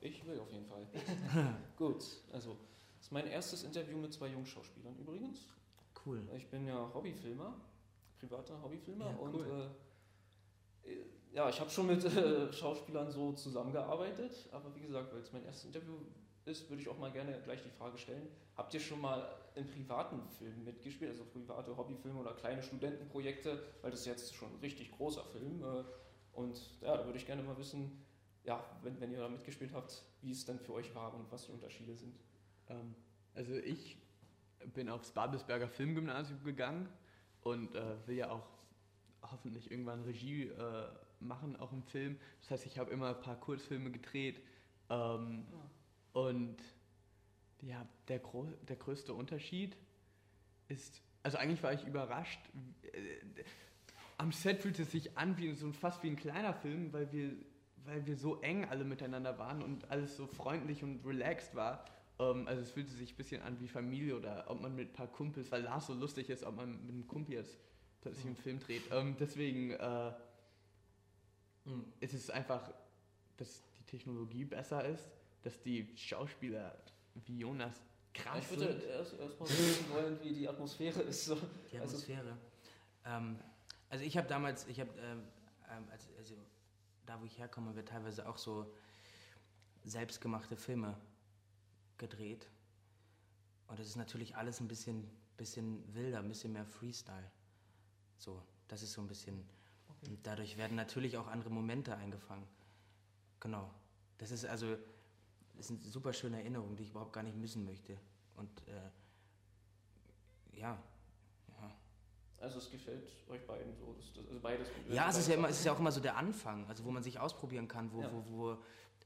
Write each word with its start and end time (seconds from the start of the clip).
ich 0.00 0.26
will 0.26 0.38
auf 0.38 0.50
jeden 0.50 0.66
Fall. 0.66 0.86
Gut, 1.76 2.04
also 2.32 2.56
das 2.96 3.06
ist 3.06 3.12
mein 3.12 3.26
erstes 3.26 3.62
Interview 3.64 3.96
mit 3.98 4.12
zwei 4.12 4.28
Jungschauspielern 4.28 4.96
übrigens. 4.98 5.40
Cool. 6.04 6.20
Ich 6.36 6.48
bin 6.48 6.66
ja 6.66 6.90
Hobbyfilmer, 6.94 7.54
privater 8.18 8.60
Hobbyfilmer 8.62 9.06
Ja, 9.10 9.16
und 9.16 9.34
cool. 9.34 9.70
äh, 10.84 10.90
äh, 10.90 11.04
ja, 11.32 11.48
ich 11.48 11.60
habe 11.60 11.70
schon 11.70 11.86
mit 11.86 12.04
äh, 12.16 12.52
Schauspielern 12.52 13.10
so 13.10 13.32
zusammengearbeitet, 13.32 14.48
aber 14.52 14.74
wie 14.74 14.80
gesagt, 14.80 15.12
weil 15.12 15.20
es 15.20 15.32
mein 15.32 15.44
erstes 15.44 15.66
Interview 15.66 15.94
ist, 16.44 16.68
würde 16.70 16.80
ich 16.82 16.88
auch 16.88 16.98
mal 16.98 17.12
gerne 17.12 17.38
gleich 17.42 17.62
die 17.62 17.70
Frage 17.70 17.98
stellen, 17.98 18.26
habt 18.56 18.72
ihr 18.72 18.80
schon 18.80 19.00
mal 19.00 19.28
in 19.54 19.66
privaten 19.66 20.26
Filmen 20.30 20.64
mitgespielt, 20.64 21.10
also 21.10 21.24
private 21.24 21.76
Hobbyfilme 21.76 22.18
oder 22.18 22.32
kleine 22.32 22.62
Studentenprojekte, 22.62 23.62
weil 23.82 23.90
das 23.90 24.00
ist 24.00 24.06
jetzt 24.06 24.34
schon 24.34 24.50
ein 24.52 24.60
richtig 24.60 24.92
großer 24.92 25.24
Film 25.24 25.62
äh, 25.62 25.84
und 26.32 26.80
ja, 26.80 26.96
da 26.96 27.04
würde 27.04 27.18
ich 27.18 27.26
gerne 27.26 27.42
mal 27.42 27.58
wissen, 27.58 28.02
ja, 28.48 28.64
wenn, 28.82 28.98
wenn 28.98 29.12
ihr 29.12 29.18
da 29.18 29.28
mitgespielt 29.28 29.72
habt, 29.74 30.02
wie 30.22 30.30
es 30.30 30.44
dann 30.46 30.58
für 30.58 30.72
euch 30.72 30.94
war 30.94 31.12
und 31.14 31.30
was 31.30 31.44
die 31.46 31.52
Unterschiede 31.52 31.94
sind. 31.94 32.18
Ähm, 32.68 32.94
also 33.34 33.54
ich 33.54 33.98
bin 34.74 34.88
aufs 34.88 35.10
Babelsberger 35.12 35.68
Filmgymnasium 35.68 36.42
gegangen 36.42 36.88
und 37.42 37.74
äh, 37.74 38.06
will 38.06 38.16
ja 38.16 38.30
auch 38.30 38.48
hoffentlich 39.22 39.70
irgendwann 39.70 40.02
Regie 40.04 40.44
äh, 40.44 40.88
machen, 41.20 41.56
auch 41.56 41.72
im 41.72 41.82
Film. 41.82 42.18
Das 42.40 42.50
heißt, 42.52 42.66
ich 42.66 42.78
habe 42.78 42.90
immer 42.90 43.10
ein 43.10 43.20
paar 43.20 43.38
Kurzfilme 43.38 43.90
gedreht. 43.90 44.40
Ähm, 44.88 45.46
Und 46.14 46.56
ja, 47.60 47.86
der, 48.08 48.18
gro 48.18 48.46
der 48.66 48.76
größte 48.76 49.12
Unterschied 49.12 49.76
ist, 50.68 51.02
also 51.22 51.36
eigentlich 51.36 51.62
war 51.62 51.74
ich 51.74 51.84
überrascht. 51.86 52.40
äh, 52.92 53.44
Am 54.16 54.32
Set 54.32 54.62
fühlte 54.62 54.82
es 54.82 54.90
sich 54.90 55.16
an 55.18 55.36
wie 55.36 55.54
so 55.54 55.66
ein, 55.66 55.74
fast 55.74 56.02
wie 56.02 56.08
ein 56.08 56.16
kleiner 56.16 56.54
Film, 56.54 56.92
weil 56.92 57.12
wir, 57.12 57.36
weil 57.88 58.06
wir 58.06 58.16
so 58.16 58.40
eng 58.42 58.64
alle 58.66 58.84
miteinander 58.84 59.38
waren 59.38 59.62
und 59.62 59.90
alles 59.90 60.16
so 60.16 60.26
freundlich 60.26 60.82
und 60.84 61.04
relaxed 61.06 61.54
war. 61.54 61.84
Ähm, 62.18 62.46
also 62.46 62.62
es 62.62 62.70
fühlte 62.70 62.90
sich 62.90 63.12
ein 63.12 63.16
bisschen 63.16 63.42
an 63.42 63.58
wie 63.60 63.68
Familie 63.68 64.16
oder 64.16 64.44
ob 64.48 64.60
man 64.60 64.74
mit 64.76 64.90
ein 64.90 64.92
paar 64.92 65.06
Kumpels, 65.06 65.50
weil 65.50 65.62
Lars 65.62 65.86
so 65.86 65.94
lustig 65.94 66.28
ist, 66.28 66.44
ob 66.44 66.56
man 66.56 66.80
mit 66.84 66.90
einem 66.94 67.06
Kumpel 67.08 67.34
jetzt 67.36 67.58
plötzlich 68.02 68.26
einen 68.26 68.36
Film 68.36 68.60
dreht. 68.60 68.82
Ähm, 68.92 69.16
deswegen 69.18 69.70
äh, 69.72 70.12
Mhm. 71.64 71.84
ist 72.00 72.14
es 72.14 72.30
einfach, 72.30 72.72
dass 73.36 73.62
die 73.78 73.84
Technologie 73.84 74.44
besser 74.44 74.84
ist, 74.86 75.06
dass 75.42 75.60
die 75.60 75.86
Schauspieler 75.96 76.74
wie 77.26 77.38
Jonas 77.40 77.74
krass 78.14 78.44
ich 78.50 78.58
würde 78.58 78.72
sind. 78.72 78.84
erst, 78.84 79.18
erst 79.20 79.38
mal 79.40 79.48
wissen 79.48 79.90
wollen, 79.90 80.18
wie 80.22 80.32
die 80.32 80.48
Atmosphäre 80.48 81.00
ist. 81.02 81.26
So. 81.26 81.36
Die 81.70 81.78
Also- 81.78 81.96
Atmosphäre. 81.96 82.36
ähm, 83.04 83.38
also 83.90 84.04
ich 84.04 84.16
habe 84.16 84.26
damals, 84.28 84.66
ich 84.66 84.80
habe, 84.80 84.90
ähm, 84.98 85.22
ähm, 85.70 85.84
also, 85.90 86.08
also 86.16 86.34
da 87.08 87.20
wo 87.20 87.24
ich 87.24 87.38
herkomme, 87.38 87.74
wird 87.74 87.88
teilweise 87.88 88.28
auch 88.28 88.38
so 88.38 88.72
selbstgemachte 89.84 90.56
Filme 90.56 90.96
gedreht. 91.96 92.46
Und 93.66 93.78
das 93.78 93.86
ist 93.86 93.96
natürlich 93.96 94.36
alles 94.36 94.60
ein 94.60 94.68
bisschen, 94.68 95.08
bisschen 95.36 95.82
wilder, 95.94 96.18
ein 96.18 96.28
bisschen 96.28 96.52
mehr 96.52 96.66
Freestyle. 96.66 97.30
So, 98.18 98.42
das 98.68 98.82
ist 98.82 98.92
so 98.92 99.00
ein 99.00 99.06
bisschen. 99.06 99.48
Und 100.02 100.26
dadurch 100.26 100.56
werden 100.56 100.76
natürlich 100.76 101.16
auch 101.16 101.26
andere 101.28 101.50
Momente 101.50 101.96
eingefangen. 101.96 102.46
Genau. 103.40 103.72
Das 104.18 104.30
ist 104.30 104.44
also, 104.44 104.76
das 105.56 105.70
ist 105.70 105.80
eine 105.82 105.90
super 105.90 106.12
schöne 106.12 106.38
Erinnerung, 106.38 106.76
die 106.76 106.82
ich 106.82 106.90
überhaupt 106.90 107.12
gar 107.12 107.22
nicht 107.22 107.36
missen 107.36 107.64
möchte. 107.64 107.98
Und 108.36 108.50
äh, 108.68 108.90
ja. 110.58 110.78
Also 112.40 112.58
es 112.58 112.70
gefällt 112.70 113.10
euch 113.28 113.44
beiden 113.46 113.74
so, 113.76 113.94
das, 113.94 114.12
das, 114.14 114.26
also 114.28 114.40
beides. 114.40 114.68
Ja, 114.88 115.08
es 115.10 115.18
ist 115.18 115.28
ja, 115.28 115.34
immer, 115.34 115.48
es 115.48 115.58
ist 115.58 115.64
ja 115.64 115.72
auch 115.72 115.78
immer 115.80 115.90
so 115.90 116.00
der 116.00 116.16
Anfang, 116.16 116.66
also 116.68 116.84
wo 116.84 116.90
man 116.90 117.02
sich 117.02 117.18
ausprobieren 117.18 117.66
kann, 117.66 117.92
wo, 117.92 118.02
Ja. 118.02 118.12
wo, 118.12 118.24
wo, 118.28 118.58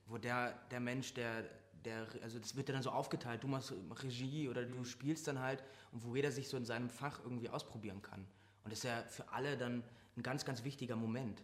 wo 0.07 0.19
der, 0.19 0.53
der 0.71 0.81
Mensch, 0.81 1.15
der, 1.15 1.45
der, 1.85 2.07
also 2.23 2.39
das 2.39 2.55
wird 2.57 2.69
ja 2.69 2.75
dann 2.75 2.83
so 2.83 2.91
aufgeteilt, 2.91 3.43
du 3.43 3.49
machst 3.49 3.73
Regie 4.03 4.49
oder 4.49 4.63
Mhm. 4.63 4.73
du 4.73 4.85
spielst 4.85 5.27
dann 5.29 5.39
halt 5.41 5.65
und 5.93 6.05
wo 6.05 6.15
jeder 6.15 6.31
sich 6.31 6.49
so 6.49 6.57
in 6.59 6.65
seinem 6.67 6.91
Fach 6.91 7.21
irgendwie 7.25 7.49
ausprobieren 7.49 8.03
kann. 8.03 8.21
Und 8.65 8.71
das 8.71 8.81
ist 8.81 8.85
ja 8.85 9.03
für 9.05 9.29
alle 9.33 9.57
dann 9.57 9.83
ein 10.17 10.23
ganz, 10.23 10.45
ganz 10.45 10.63
wichtiger 10.63 10.95
Moment. 10.97 11.43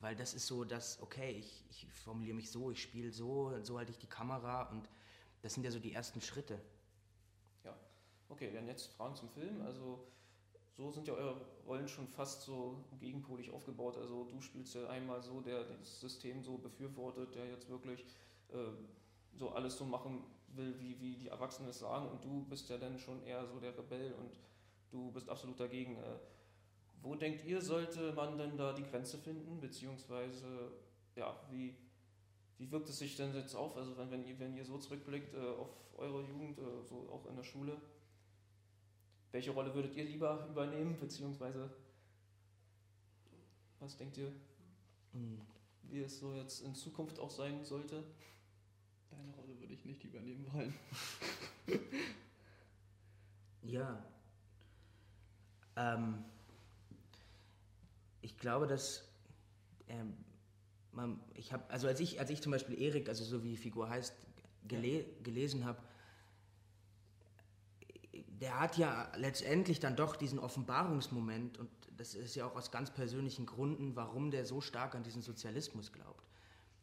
Weil 0.00 0.16
das 0.16 0.34
ist 0.34 0.46
so, 0.48 0.64
dass, 0.64 1.00
okay, 1.00 1.30
ich, 1.38 1.64
ich 1.70 1.86
formuliere 1.92 2.34
mich 2.34 2.50
so, 2.50 2.70
ich 2.72 2.82
spiele 2.82 3.12
so, 3.12 3.54
so 3.62 3.78
halte 3.78 3.92
ich 3.92 3.98
die 3.98 4.08
Kamera 4.08 4.62
und 4.70 4.88
das 5.42 5.54
sind 5.54 5.62
ja 5.62 5.70
so 5.70 5.78
die 5.78 5.92
ersten 5.92 6.20
Schritte. 6.20 6.58
Ja, 7.62 7.76
okay, 8.28 8.50
dann 8.52 8.66
jetzt 8.66 8.86
Fragen 8.94 9.14
zum 9.14 9.28
Film. 9.28 9.60
Also 9.62 10.04
so 10.76 10.90
sind 10.90 11.06
ja 11.06 11.14
eure 11.14 11.40
Rollen 11.66 11.88
schon 11.88 12.08
fast 12.08 12.42
so 12.42 12.84
gegenpolig 12.98 13.50
aufgebaut. 13.50 13.96
Also 13.96 14.24
du 14.24 14.40
spielst 14.40 14.74
ja 14.74 14.88
einmal 14.88 15.22
so, 15.22 15.40
der 15.40 15.64
das 15.64 16.00
System 16.00 16.42
so 16.42 16.58
befürwortet, 16.58 17.34
der 17.34 17.46
jetzt 17.46 17.68
wirklich 17.68 18.04
äh, 18.50 18.72
so 19.34 19.50
alles 19.50 19.76
so 19.76 19.84
machen 19.84 20.24
will, 20.48 20.78
wie, 20.78 21.00
wie 21.00 21.16
die 21.16 21.28
Erwachsenen 21.28 21.70
es 21.70 21.78
sagen. 21.78 22.08
Und 22.08 22.24
du 22.24 22.44
bist 22.44 22.68
ja 22.68 22.78
dann 22.78 22.98
schon 22.98 23.22
eher 23.24 23.46
so 23.46 23.60
der 23.60 23.76
Rebell 23.76 24.14
und 24.14 24.38
du 24.90 25.10
bist 25.12 25.28
absolut 25.28 25.60
dagegen. 25.60 25.96
Äh, 25.96 26.18
wo 27.02 27.14
denkt 27.14 27.44
ihr, 27.44 27.60
sollte 27.60 28.12
man 28.12 28.38
denn 28.38 28.56
da 28.56 28.72
die 28.72 28.84
Grenze 28.84 29.18
finden? 29.18 29.60
Beziehungsweise, 29.60 30.72
ja, 31.16 31.36
wie, 31.50 31.74
wie 32.58 32.70
wirkt 32.70 32.88
es 32.88 32.98
sich 32.98 33.16
denn 33.16 33.34
jetzt 33.34 33.54
auf? 33.54 33.76
Also 33.76 33.96
wenn, 33.98 34.10
wenn, 34.10 34.24
ihr, 34.24 34.38
wenn 34.38 34.56
ihr 34.56 34.64
so 34.64 34.78
zurückblickt 34.78 35.34
äh, 35.34 35.38
auf 35.38 35.70
eure 35.96 36.22
Jugend, 36.22 36.58
äh, 36.58 36.82
so 36.84 37.08
auch 37.10 37.26
in 37.26 37.36
der 37.36 37.42
Schule, 37.42 37.80
welche 39.32 39.50
Rolle 39.50 39.74
würdet 39.74 39.94
ihr 39.96 40.04
lieber 40.04 40.46
übernehmen? 40.48 40.96
Beziehungsweise, 41.00 41.70
was 43.80 43.96
denkt 43.96 44.16
ihr, 44.18 44.32
Mhm. 45.12 45.40
wie 45.90 46.00
es 46.00 46.18
so 46.20 46.34
jetzt 46.34 46.62
in 46.62 46.74
Zukunft 46.74 47.18
auch 47.18 47.30
sein 47.30 47.64
sollte? 47.64 48.02
Deine 49.10 49.30
Rolle 49.34 49.58
würde 49.60 49.74
ich 49.74 49.84
nicht 49.84 50.04
übernehmen 50.04 50.46
wollen. 50.52 50.74
Ja. 53.64 54.04
Ähm, 55.76 56.24
ich 58.20 58.36
glaube, 58.36 58.66
dass 58.66 59.04
ähm, 59.86 60.16
man, 60.90 61.20
ich 61.34 61.52
habe, 61.52 61.68
also 61.70 61.86
als 61.86 62.00
ich, 62.00 62.18
als 62.18 62.30
ich 62.30 62.42
zum 62.42 62.50
Beispiel 62.52 62.80
Erik, 62.80 63.08
also 63.08 63.24
so 63.24 63.44
wie 63.44 63.50
die 63.50 63.56
Figur 63.56 63.88
heißt, 63.88 64.14
gele 64.66 65.04
gelesen 65.22 65.64
habe, 65.64 65.80
der 68.42 68.58
hat 68.58 68.76
ja 68.76 69.08
letztendlich 69.14 69.78
dann 69.78 69.94
doch 69.94 70.16
diesen 70.16 70.40
Offenbarungsmoment 70.40 71.58
und 71.58 71.70
das 71.96 72.14
ist 72.14 72.34
ja 72.34 72.44
auch 72.44 72.56
aus 72.56 72.72
ganz 72.72 72.90
persönlichen 72.90 73.46
Gründen, 73.46 73.94
warum 73.94 74.32
der 74.32 74.44
so 74.44 74.60
stark 74.60 74.96
an 74.96 75.04
diesen 75.04 75.22
Sozialismus 75.22 75.92
glaubt. 75.92 76.26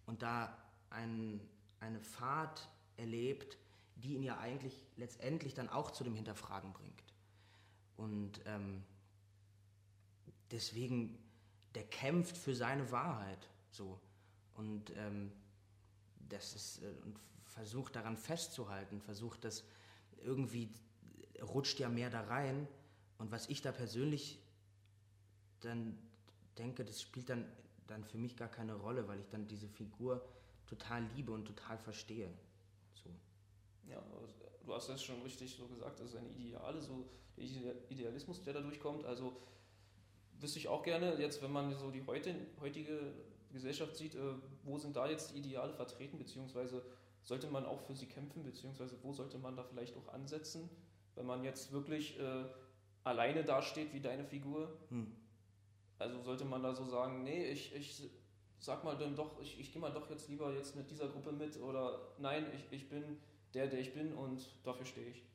Und 0.05 0.21
da 0.21 0.57
ein, 0.89 1.41
eine 1.81 1.99
Fahrt 1.99 2.69
erlebt, 2.95 3.57
die 3.97 4.13
ihn 4.13 4.23
ja 4.23 4.37
eigentlich 4.37 4.85
letztendlich 4.95 5.53
dann 5.53 5.67
auch 5.67 5.91
zu 5.91 6.05
dem 6.05 6.15
Hinterfragen 6.15 6.71
bringt. 6.71 7.03
Und 7.97 8.39
ähm, 8.45 8.81
deswegen, 10.51 11.19
der 11.75 11.83
kämpft 11.83 12.37
für 12.37 12.55
seine 12.55 12.89
Wahrheit 12.89 13.49
so. 13.69 13.99
Und 14.53 14.93
ähm, 14.95 15.33
das 16.29 16.55
ist, 16.55 16.83
äh, 16.83 16.85
und 17.03 17.19
versucht 17.43 17.97
daran 17.97 18.15
festzuhalten, 18.15 19.01
versucht 19.01 19.43
das 19.43 19.65
irgendwie, 20.23 20.71
rutscht 21.41 21.79
ja 21.79 21.89
mehr 21.89 22.09
da 22.09 22.21
rein. 22.21 22.67
Und 23.17 23.31
was 23.31 23.49
ich 23.49 23.61
da 23.61 23.71
persönlich 23.71 24.39
dann 25.61 25.97
denke, 26.57 26.85
das 26.85 27.01
spielt 27.01 27.29
dann, 27.29 27.45
dann 27.87 28.03
für 28.03 28.17
mich 28.17 28.37
gar 28.37 28.47
keine 28.49 28.75
Rolle, 28.75 29.07
weil 29.07 29.19
ich 29.19 29.29
dann 29.29 29.47
diese 29.47 29.67
Figur 29.67 30.23
total 30.67 31.03
liebe 31.15 31.31
und 31.31 31.45
total 31.45 31.77
verstehe. 31.77 32.29
So. 32.93 33.09
Ja, 33.89 34.01
du 34.65 34.73
hast 34.73 34.89
das 34.89 35.03
schon 35.03 35.21
richtig 35.21 35.55
so 35.55 35.67
gesagt, 35.67 35.99
das 35.99 36.11
ist 36.11 36.15
eine 36.17 36.29
Ideale, 36.29 36.81
so 36.81 37.05
der 37.35 37.43
Ide- 37.43 37.75
Idealismus, 37.89 38.41
der 38.41 38.53
da 38.53 38.61
durchkommt. 38.61 39.05
Also 39.05 39.35
wüsste 40.39 40.59
ich 40.59 40.67
auch 40.67 40.83
gerne, 40.83 41.19
jetzt 41.19 41.41
wenn 41.41 41.51
man 41.51 41.73
so 41.75 41.91
die 41.91 42.05
heute, 42.05 42.35
heutige 42.59 43.13
Gesellschaft 43.51 43.95
sieht, 43.97 44.15
äh, 44.15 44.33
wo 44.63 44.77
sind 44.77 44.95
da 44.95 45.09
jetzt 45.09 45.33
die 45.33 45.39
Ideale 45.39 45.73
vertreten, 45.73 46.17
beziehungsweise 46.17 46.83
sollte 47.23 47.47
man 47.47 47.65
auch 47.65 47.81
für 47.81 47.95
sie 47.95 48.05
kämpfen, 48.05 48.43
beziehungsweise 48.43 48.97
wo 49.03 49.11
sollte 49.11 49.37
man 49.39 49.55
da 49.55 49.63
vielleicht 49.63 49.97
auch 49.97 50.07
ansetzen, 50.13 50.69
wenn 51.19 51.25
man 51.25 51.43
jetzt 51.43 51.73
wirklich 51.73 52.17
äh, 52.17 52.45
alleine 53.03 53.43
dasteht 53.43 53.93
wie 53.93 53.99
deine 53.99 54.23
Figur? 54.23 54.79
Hm. 54.87 55.11
Also 55.99 56.21
sollte 56.21 56.45
man 56.45 56.63
da 56.63 56.73
so 56.73 56.85
sagen, 56.85 57.23
nee, 57.23 57.45
ich, 57.51 57.75
ich 57.75 58.09
sag 58.57 58.85
mal 58.85 58.97
dann 58.97 59.17
doch, 59.17 59.39
ich, 59.41 59.59
ich 59.59 59.73
gehe 59.73 59.81
mal 59.81 59.91
doch 59.91 60.09
jetzt 60.09 60.29
lieber 60.29 60.53
jetzt 60.53 60.77
mit 60.77 60.89
dieser 60.89 61.09
Gruppe 61.09 61.33
mit 61.33 61.59
oder 61.59 62.13
nein, 62.19 62.45
ich, 62.55 62.71
ich 62.71 62.89
bin 62.89 63.17
der, 63.53 63.67
der 63.67 63.79
ich 63.79 63.93
bin 63.93 64.13
und 64.13 64.47
dafür 64.63 64.85
stehe 64.85 65.07
ich. 65.07 65.25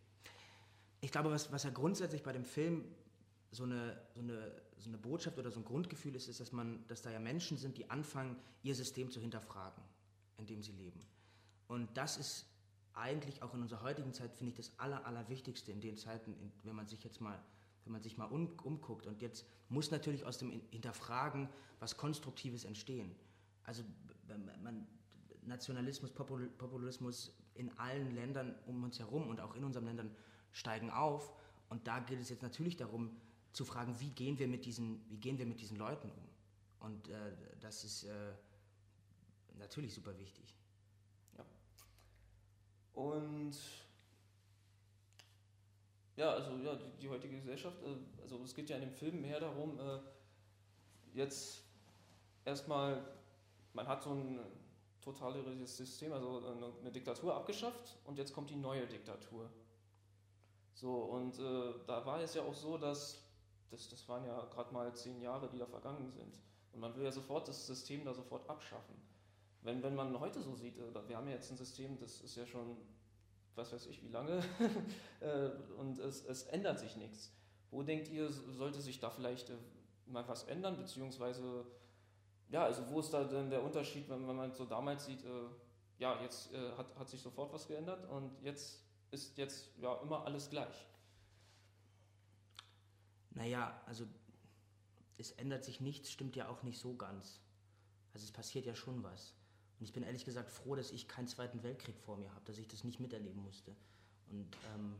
Ich 1.03 1.13
glaube, 1.13 1.31
was, 1.31 1.53
was 1.53 1.65
ja 1.65 1.71
grundsätzlich 1.71 2.23
bei 2.23 2.33
dem 2.33 2.47
Film 2.47 2.87
so 3.51 3.65
eine, 3.65 4.01
so, 4.15 4.21
eine, 4.21 4.53
so 4.79 4.89
eine 4.89 4.97
Botschaft 4.97 5.39
oder 5.39 5.51
so 5.51 5.61
ein 5.61 5.67
Grundgefühl 5.67 6.15
ist, 6.15 6.29
ist, 6.29 6.41
dass, 6.41 6.53
man, 6.53 6.83
dass 6.89 7.03
da 7.03 7.11
ja 7.11 7.21
Menschen 7.21 7.59
sind, 7.59 7.77
die 7.77 7.91
anfangen, 7.91 8.37
ihr 8.63 8.75
System 8.75 9.11
zu 9.11 9.21
hinterfragen, 9.21 9.85
in 10.39 10.47
dem 10.47 10.63
sie 10.63 10.73
leben. 10.73 11.01
Und 11.69 11.95
das 11.95 12.17
ist 12.17 12.47
eigentlich 12.95 13.43
auch 13.43 13.55
in 13.55 13.63
unserer 13.63 13.83
heutigen 13.83 14.13
Zeit, 14.13 14.35
finde 14.35 14.51
ich, 14.51 14.57
das 14.57 14.79
Aller, 14.79 15.05
Allerwichtigste 15.07 15.73
in 15.73 15.81
den 15.81 15.97
Zeiten, 15.97 16.35
in, 16.35 16.53
wenn 16.63 16.77
man 16.77 16.87
sich 16.87 17.03
jetzt 17.05 17.21
mal, 17.21 17.39
wenn 17.85 17.93
man 17.93 18.03
sich 18.03 18.17
mal 18.17 18.27
um, 18.27 18.49
umguckt. 18.63 19.07
Und 19.07 19.21
jetzt 19.21 19.47
muss 19.69 19.91
natürlich 19.91 20.25
aus 20.25 20.39
dem 20.39 20.51
Hinterfragen 20.71 21.49
was 21.81 21.97
Konstruktives 21.97 22.65
entstehen. 22.65 23.15
Also 23.65 23.83
man, 24.63 24.87
Nationalismus, 25.43 26.11
Popul 26.11 26.49
Populismus 26.49 27.35
in 27.55 27.77
allen 27.79 28.15
Ländern 28.15 28.55
um 28.67 28.83
uns 28.83 28.99
herum 28.99 29.29
und 29.29 29.41
auch 29.41 29.55
in 29.55 29.65
unseren 29.65 29.85
Ländern 29.85 30.11
steigen 30.53 30.91
auf. 30.91 31.33
Und 31.69 31.87
da 31.87 32.01
geht 32.01 32.21
es 32.21 32.29
jetzt 32.29 32.43
natürlich 32.43 32.77
darum, 32.77 33.17
zu 33.53 33.65
fragen, 33.65 33.99
wie 34.01 34.11
gehen 34.11 34.39
wir 34.39 34.49
mit 34.49 34.65
diesen, 34.65 35.05
wie 35.09 35.19
gehen 35.19 35.39
wir 35.39 35.47
mit 35.47 35.61
diesen 35.61 35.77
Leuten 35.77 36.11
um? 36.11 36.29
Und 36.81 37.09
äh, 37.09 37.33
das 37.61 37.85
ist 37.85 38.05
äh, 38.05 38.33
natürlich 39.59 39.95
super 39.95 40.19
wichtig. 40.19 40.55
Und 43.45 43.59
ja, 46.17 46.31
also 46.31 46.53
ja, 46.65 46.75
die, 46.77 46.91
die 46.99 47.09
heutige 47.09 47.37
Gesellschaft, 47.37 47.77
äh, 47.83 48.23
also 48.23 48.43
es 48.43 48.55
geht 48.55 48.71
ja 48.71 48.77
in 48.77 48.83
dem 48.83 48.93
Film 48.93 49.21
mehr 49.21 49.39
darum, 49.39 49.79
äh, 49.79 49.99
jetzt 51.13 51.63
erstmal, 52.45 53.05
man 53.75 53.87
hat 53.87 54.03
so 54.03 54.11
ein 54.11 54.41
totalitäres 55.03 55.77
System, 55.77 56.13
also 56.13 56.39
eine, 56.39 56.73
eine, 56.81 56.91
Diktatur 56.91 57.35
abgeschafft 57.35 57.99
und 58.05 58.17
jetzt 58.17 58.33
kommt 58.33 58.49
die 58.49 58.57
neue 58.57 58.87
Diktatur. 58.87 59.51
So, 60.73 60.95
und 60.95 61.39
äh, 61.39 61.75
da 61.87 62.07
war 62.07 62.21
es 62.21 62.35
ja 62.35 62.43
auch 62.43 62.55
so, 62.55 62.79
dass 62.79 63.21
das, 63.71 63.89
das 63.91 64.09
waren 64.09 64.25
ja 64.25 64.45
gerade 64.47 64.73
mal 64.73 64.95
zehn 64.95 65.21
Jahre, 65.21 65.49
die 65.51 65.59
da 65.59 65.67
vergangen 65.67 66.11
sind. 66.11 66.41
Und 66.73 66.81
man 66.81 66.95
will 66.97 67.05
ja 67.05 67.13
sofort 67.13 67.47
das 67.49 67.67
System 67.67 68.05
da 68.05 68.15
sofort 68.15 68.49
abschaffen. 68.49 68.95
Wenn, 69.65 69.83
wenn 69.83 69.95
man 69.95 70.21
heute 70.21 70.43
so 70.43 70.55
sieht, 70.55 70.79
äh, 70.79 71.09
wir 71.09 71.17
haben 71.17 71.27
ja 71.27 71.35
jetzt 71.35 71.51
ein 71.51 71.57
System, 71.57 71.99
das 71.99 72.21
ist 72.21 72.37
ja 72.37 72.47
schon, 72.47 72.77
was 73.57 73.73
weiß 73.73 73.87
ich, 73.87 74.03
wie 74.03 74.09
lange, 74.09 74.43
äh, 75.21 75.51
und 75.79 75.99
es, 75.99 76.25
es 76.25 76.45
ändert 76.45 76.79
sich 76.79 76.97
nichts. 76.97 77.33
Wo 77.71 77.83
denkt 77.83 78.09
ihr, 78.09 78.31
sollte 78.31 78.81
sich 78.81 79.01
da 79.01 79.11
vielleicht 79.11 79.51
äh, 79.51 79.57
mal 80.07 80.27
was 80.29 80.45
ändern, 80.45 80.77
beziehungsweise, 80.77 81.67
ja, 82.51 82.65
also 82.65 82.89
wo 82.89 83.01
ist 83.01 83.13
da 83.13 83.25
denn 83.25 83.51
der 83.51 83.63
Unterschied, 83.63 84.09
wenn, 84.09 84.27
wenn 84.29 84.37
man 84.37 84.53
so 84.53 84.65
damals 84.65 85.07
sieht, 85.07 85.25
ja, 85.99 86.21
jetzt 86.23 86.51
hat, 86.77 86.95
hat 86.97 87.09
sich 87.09 87.21
sofort 87.21 87.53
was 87.53 87.67
geändert 87.67 88.09
und 88.11 88.31
jetzt 88.43 88.85
ist 89.11 89.39
jetzt 89.39 89.71
ja 89.79 89.95
immer 90.03 90.25
alles 90.27 90.51
gleich. 90.51 90.87
Naja, 93.31 93.81
also 93.87 94.07
es 95.19 95.33
ändert 95.33 95.65
sich 95.65 95.81
nichts, 95.81 96.11
stimmt 96.11 96.37
ja 96.37 96.49
auch 96.49 96.63
nicht 96.63 96.79
so 96.79 96.97
ganz. 96.97 97.41
Also 98.13 98.25
es 98.25 98.33
passiert 98.33 98.67
ja 98.67 98.75
schon 98.75 99.03
was. 99.03 99.35
Und 99.85 99.89
ich 99.89 99.93
bin 99.93 100.03
ehrlich 100.03 100.25
gesagt 100.25 100.51
froh, 100.51 100.77
dass 100.77 100.91
ich 100.93 101.09
keinen 101.09 101.29
Zweiten 101.29 101.63
Weltkrieg 101.63 101.95
vor 101.99 102.17
mir 102.17 102.31
habe, 102.31 102.41
dass 102.47 102.57
ich 102.57 102.67
das 102.67 102.85
nicht 102.85 103.01
miterleben 103.01 103.43
musste. 103.43 103.77
Und, 104.31 104.49
ähm, 104.75 104.95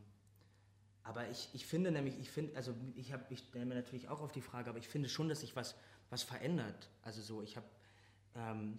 aber 1.03 1.27
ich, 1.31 1.49
ich 1.55 1.65
finde 1.65 1.91
nämlich, 1.91 2.19
ich 2.21 2.29
finde, 2.29 2.55
also 2.55 2.75
ich 2.95 3.11
habe, 3.11 3.25
ich 3.31 3.39
stelle 3.39 3.65
mir 3.65 3.77
natürlich 3.77 4.09
auch 4.09 4.21
auf 4.21 4.31
die 4.31 4.43
Frage, 4.43 4.69
aber 4.69 4.79
ich 4.79 4.87
finde 4.87 5.09
schon, 5.09 5.31
dass 5.31 5.41
sich 5.41 5.57
was, 5.57 5.75
was 6.11 6.23
verändert. 6.23 6.91
Also 7.01 7.23
so, 7.23 7.41
ich 7.41 7.57
habe, 7.57 7.65
ähm, 8.35 8.79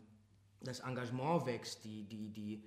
das 0.61 0.81
Engagement 0.81 1.47
wächst, 1.47 1.83
die, 1.85 2.03
die, 2.03 2.29
die, 2.29 2.63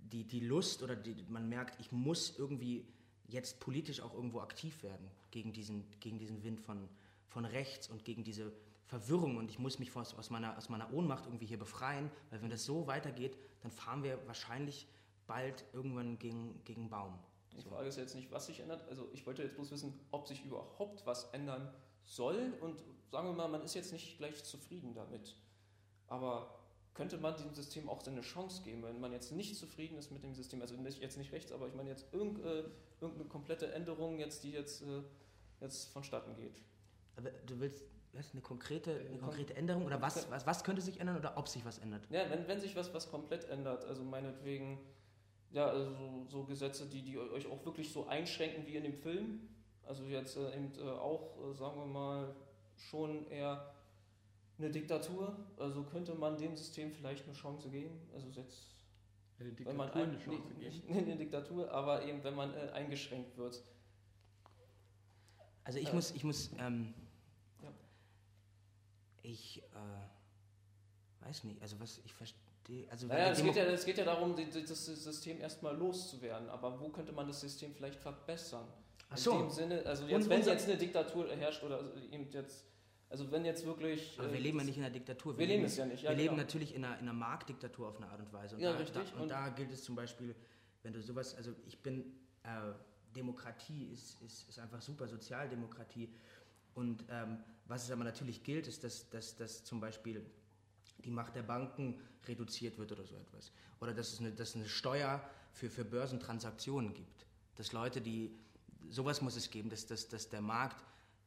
die, 0.00 0.24
die 0.24 0.40
Lust 0.40 0.82
oder 0.82 0.96
die, 0.96 1.14
man 1.28 1.48
merkt, 1.48 1.78
ich 1.78 1.92
muss 1.92 2.36
irgendwie 2.36 2.84
jetzt 3.28 3.60
politisch 3.60 4.00
auch 4.00 4.12
irgendwo 4.12 4.40
aktiv 4.40 4.82
werden 4.82 5.08
gegen 5.30 5.52
diesen, 5.52 5.84
gegen 6.00 6.18
diesen 6.18 6.42
Wind 6.42 6.60
von, 6.60 6.88
von 7.28 7.44
rechts 7.44 7.88
und 7.88 8.04
gegen 8.04 8.24
diese 8.24 8.52
Verwirrung 8.92 9.38
und 9.38 9.50
ich 9.50 9.58
muss 9.58 9.78
mich 9.78 9.96
aus, 9.96 10.12
aus, 10.18 10.28
meiner, 10.28 10.58
aus 10.58 10.68
meiner 10.68 10.92
Ohnmacht 10.92 11.24
irgendwie 11.24 11.46
hier 11.46 11.58
befreien, 11.58 12.10
weil 12.28 12.42
wenn 12.42 12.50
das 12.50 12.66
so 12.66 12.86
weitergeht, 12.86 13.38
dann 13.62 13.70
fahren 13.70 14.02
wir 14.02 14.18
wahrscheinlich 14.26 14.86
bald 15.26 15.64
irgendwann 15.72 16.18
gegen, 16.18 16.62
gegen 16.64 16.90
Baum. 16.90 17.18
Die 17.56 17.62
Frage 17.62 17.88
ist 17.88 17.96
jetzt 17.96 18.14
nicht, 18.14 18.30
was 18.30 18.46
sich 18.46 18.60
ändert. 18.60 18.86
Also 18.90 19.08
ich 19.14 19.26
wollte 19.26 19.42
jetzt 19.42 19.54
bloß 19.54 19.70
wissen, 19.70 19.98
ob 20.10 20.26
sich 20.26 20.44
überhaupt 20.44 21.06
was 21.06 21.24
ändern 21.32 21.72
soll 22.04 22.52
und 22.60 22.84
sagen 23.10 23.28
wir 23.28 23.32
mal, 23.32 23.48
man 23.48 23.62
ist 23.62 23.74
jetzt 23.74 23.92
nicht 23.94 24.18
gleich 24.18 24.44
zufrieden 24.44 24.92
damit. 24.92 25.36
Aber 26.08 26.58
könnte 26.92 27.16
man 27.16 27.34
dem 27.36 27.54
System 27.54 27.88
auch 27.88 28.06
eine 28.06 28.20
Chance 28.20 28.62
geben, 28.62 28.82
wenn 28.82 29.00
man 29.00 29.12
jetzt 29.12 29.32
nicht 29.32 29.56
zufrieden 29.56 29.96
ist 29.96 30.10
mit 30.10 30.22
dem 30.22 30.34
System, 30.34 30.60
also 30.60 30.74
nicht, 30.74 31.00
jetzt 31.00 31.16
nicht 31.16 31.32
rechts, 31.32 31.50
aber 31.50 31.66
ich 31.66 31.74
meine 31.74 31.88
jetzt 31.88 32.12
irgendeine, 32.12 32.50
äh, 32.50 32.64
irgendeine 33.00 33.30
komplette 33.30 33.72
Änderung 33.72 34.18
jetzt, 34.18 34.44
die 34.44 34.50
jetzt, 34.50 34.82
äh, 34.82 35.02
jetzt 35.62 35.88
vonstatten 35.88 36.36
geht. 36.36 36.60
Aber 37.16 37.30
du 37.46 37.58
willst 37.58 37.84
eine 38.14 38.42
konkrete, 38.42 39.00
eine 39.08 39.18
konkrete 39.18 39.54
Änderung 39.54 39.86
oder 39.86 40.00
was, 40.00 40.30
was, 40.30 40.46
was 40.46 40.64
könnte 40.64 40.82
sich 40.82 41.00
ändern 41.00 41.16
oder 41.16 41.36
ob 41.36 41.48
sich 41.48 41.64
was 41.64 41.78
ändert? 41.78 42.06
Ja, 42.10 42.28
wenn, 42.30 42.46
wenn 42.46 42.60
sich 42.60 42.76
was, 42.76 42.92
was 42.92 43.10
komplett 43.10 43.48
ändert, 43.48 43.84
also 43.84 44.04
meinetwegen, 44.04 44.78
ja, 45.50 45.66
also 45.66 45.90
so, 45.94 46.24
so 46.28 46.44
Gesetze, 46.44 46.86
die, 46.86 47.02
die 47.02 47.18
euch 47.18 47.46
auch 47.46 47.64
wirklich 47.64 47.90
so 47.90 48.06
einschränken 48.06 48.66
wie 48.66 48.76
in 48.76 48.84
dem 48.84 48.94
Film, 48.94 49.48
also 49.84 50.04
jetzt 50.04 50.36
äh, 50.36 50.54
eben 50.54 50.72
äh, 50.78 50.82
auch, 50.82 51.38
äh, 51.38 51.54
sagen 51.54 51.78
wir 51.78 51.86
mal, 51.86 52.34
schon 52.76 53.26
eher 53.28 53.74
eine 54.58 54.70
Diktatur, 54.70 55.36
also 55.56 55.82
könnte 55.84 56.14
man 56.14 56.36
dem 56.36 56.54
System 56.54 56.92
vielleicht 56.92 57.24
eine 57.24 57.34
Chance 57.34 57.70
geben, 57.70 57.98
also 58.12 58.28
jetzt 58.28 58.74
eine 59.38 59.52
Diktatur 59.52 59.70
wenn 59.70 59.76
man 59.76 59.90
ein, 59.90 60.10
eine 60.10 60.18
Chance 60.18 60.54
geben. 60.54 60.60
Nicht 60.60 60.90
eine 60.90 61.16
Diktatur, 61.16 61.70
aber 61.70 62.04
eben 62.04 62.22
wenn 62.22 62.34
man 62.34 62.52
äh, 62.54 62.70
eingeschränkt 62.72 63.36
wird. 63.38 63.62
Also 65.64 65.78
ich 65.78 65.88
äh, 65.88 65.94
muss, 65.94 66.10
ich 66.10 66.24
muss, 66.24 66.50
ähm. 66.58 66.94
Ich 69.22 69.62
äh, 69.62 71.24
weiß 71.26 71.44
nicht, 71.44 71.62
also 71.62 71.78
was 71.80 72.00
ich 72.04 72.12
verstehe. 72.12 72.90
Also 72.90 73.06
naja, 73.06 73.30
es 73.30 73.42
geht, 73.42 73.56
ja, 73.56 73.64
es 73.64 73.84
geht 73.84 73.98
ja 73.98 74.04
darum, 74.04 74.36
das 74.36 74.86
System 74.86 75.40
erstmal 75.40 75.76
loszuwerden, 75.76 76.48
aber 76.48 76.80
wo 76.80 76.88
könnte 76.88 77.12
man 77.12 77.26
das 77.26 77.40
System 77.40 77.74
vielleicht 77.74 77.98
verbessern? 77.98 78.66
Ach 79.10 79.16
so. 79.16 79.32
In 79.32 79.38
dem 79.40 79.50
Sinne, 79.50 79.86
also 79.86 80.06
jetzt, 80.06 80.28
wenn 80.28 80.42
jetzt 80.42 80.68
eine 80.68 80.76
Diktatur 80.76 81.28
herrscht 81.34 81.62
oder 81.62 81.82
eben 82.10 82.30
jetzt 82.30 82.64
also 83.12 83.30
wenn 83.30 83.44
jetzt 83.44 83.66
wirklich... 83.66 84.18
Aber 84.18 84.32
wir 84.32 84.40
leben 84.40 84.58
ja 84.58 84.64
nicht 84.64 84.78
in 84.78 84.84
einer 84.84 84.92
Diktatur. 84.92 85.34
Wir, 85.36 85.40
wir 85.40 85.54
leben 85.54 85.66
es 85.66 85.76
ja 85.76 85.84
nicht. 85.84 86.02
Ja, 86.02 86.08
wir 86.08 86.16
genau. 86.16 86.30
leben 86.30 86.36
natürlich 86.36 86.74
in 86.74 86.82
einer, 86.82 86.94
in 86.94 87.02
einer 87.02 87.12
Marktdiktatur 87.12 87.88
auf 87.88 87.98
eine 87.98 88.08
Art 88.08 88.20
und 88.20 88.32
Weise. 88.32 88.56
Und 88.56 88.62
ja, 88.62 88.72
da, 88.72 88.78
richtig. 88.78 89.10
Da, 89.10 89.16
und, 89.16 89.22
und, 89.24 89.28
da 89.28 89.50
gilt 89.50 89.70
es 89.70 89.84
zum 89.84 89.94
Beispiel, 89.94 90.34
wenn 90.82 90.94
du 90.94 91.02
sowas, 91.02 91.34
also 91.34 91.52
ich 91.66 91.82
bin, 91.82 92.06
äh, 92.42 92.72
Demokratie 93.14 93.92
ist, 93.92 94.18
ist, 94.22 94.48
ist 94.48 94.58
einfach 94.58 94.80
super, 94.80 95.06
Sozialdemokratie. 95.06 96.08
Und 96.74 97.04
ähm, 97.10 97.38
was 97.66 97.84
es 97.84 97.90
aber 97.90 98.04
natürlich 98.04 98.42
gilt, 98.42 98.66
ist, 98.66 98.84
dass, 98.84 99.08
dass, 99.10 99.36
dass 99.36 99.64
zum 99.64 99.80
Beispiel 99.80 100.24
die 101.04 101.10
Macht 101.10 101.34
der 101.34 101.42
Banken 101.42 101.98
reduziert 102.26 102.78
wird 102.78 102.92
oder 102.92 103.04
so 103.04 103.16
etwas. 103.16 103.52
Oder 103.80 103.92
dass 103.94 104.12
es 104.12 104.20
eine, 104.20 104.32
dass 104.32 104.54
eine 104.54 104.68
Steuer 104.68 105.22
für, 105.52 105.68
für 105.68 105.84
Börsentransaktionen 105.84 106.94
gibt. 106.94 107.26
Dass 107.56 107.72
Leute, 107.72 108.00
die, 108.00 108.34
sowas 108.90 109.20
muss 109.20 109.36
es 109.36 109.50
geben, 109.50 109.68
dass, 109.68 109.86
dass, 109.86 110.08
dass 110.08 110.28
der 110.28 110.40
Markt 110.40 110.82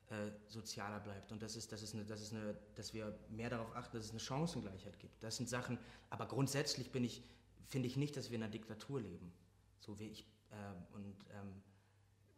äh, 0.09 0.31
sozialer 0.47 0.99
bleibt 0.99 1.31
und 1.31 1.41
das 1.41 1.55
ist, 1.55 1.71
das 1.71 1.81
ist 1.81 1.95
eine, 1.95 2.05
das 2.05 2.21
ist 2.21 2.31
eine, 2.31 2.55
dass 2.75 2.93
wir 2.93 3.17
mehr 3.29 3.49
darauf 3.49 3.75
achten, 3.75 3.97
dass 3.97 4.05
es 4.05 4.11
eine 4.11 4.19
Chancengleichheit 4.19 4.99
gibt. 4.99 5.23
Das 5.23 5.37
sind 5.37 5.49
Sachen, 5.49 5.79
aber 6.11 6.27
grundsätzlich 6.27 6.91
bin 6.91 7.03
ich, 7.03 7.23
finde 7.65 7.87
ich 7.87 7.97
nicht, 7.97 8.15
dass 8.15 8.29
wir 8.29 8.35
in 8.35 8.43
einer 8.43 8.51
Diktatur 8.51 9.01
leben. 9.01 9.33
So 9.79 9.97
wie 9.99 10.09
ich, 10.09 10.25
äh, 10.51 10.95
und, 10.95 11.15
ähm, 11.33 11.61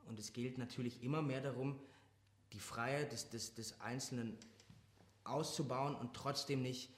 und 0.07 0.17
es 0.17 0.31
gilt 0.31 0.57
natürlich 0.57 1.03
immer 1.03 1.21
mehr 1.21 1.41
darum, 1.41 1.77
die 2.53 2.59
Freiheit 2.59 3.11
des, 3.11 3.29
des, 3.29 3.53
des 3.53 3.79
Einzelnen 3.81 4.37
auszubauen 5.23 5.95
und 5.95 6.13
trotzdem 6.13 6.61
nicht 6.61 6.91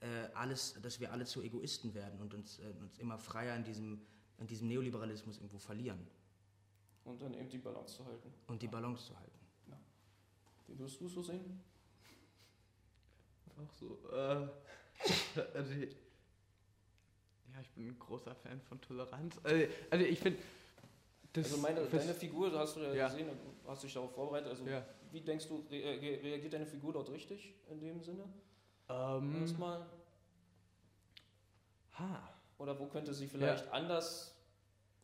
äh, 0.00 0.28
alles, 0.34 0.80
dass 0.82 1.00
wir 1.00 1.12
alle 1.12 1.24
zu 1.24 1.42
Egoisten 1.42 1.94
werden 1.94 2.20
und 2.20 2.34
uns, 2.34 2.58
äh, 2.58 2.72
uns 2.80 2.98
immer 2.98 3.18
freier 3.18 3.56
in 3.56 3.64
diesem, 3.64 4.00
in 4.38 4.46
diesem 4.46 4.68
Neoliberalismus 4.68 5.36
irgendwo 5.36 5.58
verlieren. 5.58 6.06
Und 7.04 7.22
dann 7.22 7.34
eben 7.34 7.48
die 7.48 7.58
Balance 7.58 7.96
zu 7.96 8.04
halten. 8.04 8.32
Und 8.48 8.60
die 8.60 8.66
Balance 8.66 9.06
zu 9.06 9.18
halten. 9.18 9.36
Wie 10.66 10.78
würdest 10.78 11.00
du 11.00 11.08
so 11.08 11.22
sehen? 11.22 11.62
Auch 13.56 13.72
so. 13.72 13.98
Äh, 14.10 14.48
also, 15.54 15.72
ja, 15.72 17.60
ich 17.60 17.70
bin 17.70 17.88
ein 17.88 17.98
großer 17.98 18.34
Fan 18.34 18.60
von 18.60 18.80
Toleranz. 18.80 19.38
Also, 19.42 19.66
also 19.90 20.04
ich 20.04 20.18
finde. 20.18 20.38
Also 21.36 21.58
meine, 21.58 21.84
deine 21.84 22.14
Figur, 22.14 22.50
hast 22.58 22.76
du 22.76 22.80
ja, 22.80 22.94
ja, 22.94 23.08
gesehen, 23.08 23.28
hast 23.66 23.84
dich 23.84 23.92
darauf 23.92 24.12
vorbereitet. 24.14 24.48
Also 24.50 24.66
ja. 24.66 24.86
Wie 25.12 25.20
denkst 25.20 25.48
du, 25.48 25.66
reagiert 25.70 26.52
deine 26.52 26.66
Figur 26.66 26.92
dort 26.92 27.10
richtig 27.10 27.54
in 27.68 27.80
dem 27.80 28.02
Sinne? 28.02 28.24
Ähm, 28.88 29.40
Erstmal. 29.40 29.86
Ha. 31.98 32.32
Oder 32.58 32.78
wo 32.78 32.86
könnte 32.86 33.12
sie 33.14 33.26
vielleicht 33.26 33.66
ja. 33.66 33.72
anders 33.72 34.34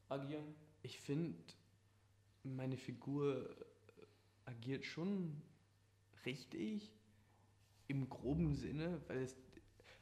agieren? 0.09 0.55
Ich 0.83 1.01
finde, 1.01 1.37
meine 2.43 2.77
Figur 2.77 3.55
agiert 4.45 4.85
schon 4.85 5.43
richtig 6.25 6.93
im 7.89 8.09
groben 8.09 8.55
Sinne, 8.55 9.01
weil 9.09 9.19
es 9.23 9.37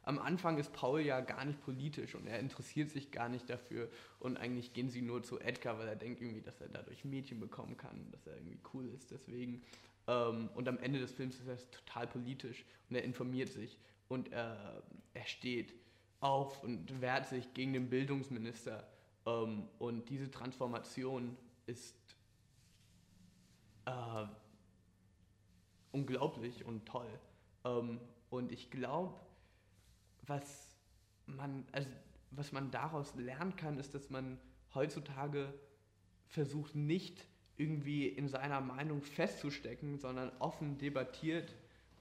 am 0.02 0.18
Anfang 0.18 0.58
ist 0.58 0.72
Paul 0.72 1.00
ja 1.02 1.20
gar 1.20 1.44
nicht 1.44 1.60
politisch 1.60 2.14
und 2.14 2.26
er 2.26 2.38
interessiert 2.38 2.90
sich 2.90 3.10
gar 3.10 3.28
nicht 3.28 3.50
dafür 3.50 3.90
und 4.18 4.38
eigentlich 4.38 4.72
gehen 4.72 4.88
sie 4.88 5.02
nur 5.02 5.22
zu 5.22 5.38
Edgar, 5.38 5.78
weil 5.78 5.88
er 5.88 5.96
denkt 5.96 6.20
irgendwie, 6.22 6.40
dass 6.40 6.60
er 6.60 6.68
dadurch 6.68 7.04
Mädchen 7.04 7.38
bekommen 7.38 7.76
kann, 7.76 8.10
dass 8.10 8.26
er 8.26 8.36
irgendwie 8.36 8.58
cool 8.72 8.88
ist 8.88 9.10
deswegen. 9.10 9.62
Ähm, 10.10 10.50
und 10.54 10.68
am 10.68 10.78
Ende 10.78 10.98
des 10.98 11.12
Films 11.12 11.38
ist 11.38 11.46
er 11.46 11.70
total 11.70 12.08
politisch 12.08 12.64
und 12.88 12.96
er 12.96 13.04
informiert 13.04 13.48
sich 13.48 13.78
und 14.08 14.32
er, 14.32 14.82
er 15.14 15.26
steht 15.26 15.72
auf 16.18 16.64
und 16.64 17.00
wehrt 17.00 17.28
sich 17.28 17.54
gegen 17.54 17.72
den 17.72 17.88
Bildungsminister. 17.88 18.88
Ähm, 19.24 19.68
und 19.78 20.08
diese 20.08 20.28
Transformation 20.28 21.36
ist 21.66 21.96
äh, 23.84 24.26
unglaublich 25.92 26.64
und 26.64 26.86
toll. 26.86 27.08
Ähm, 27.64 28.00
und 28.30 28.50
ich 28.50 28.68
glaube, 28.68 29.14
was 30.26 30.76
man, 31.26 31.64
also 31.70 31.88
was 32.32 32.50
man 32.50 32.72
daraus 32.72 33.14
lernen 33.14 33.54
kann, 33.54 33.78
ist, 33.78 33.94
dass 33.94 34.10
man 34.10 34.40
heutzutage 34.74 35.54
versucht, 36.26 36.74
nicht 36.74 37.26
irgendwie 37.60 38.08
in 38.08 38.28
seiner 38.28 38.60
Meinung 38.60 39.02
festzustecken, 39.02 39.98
sondern 39.98 40.32
offen 40.38 40.78
debattiert 40.78 41.54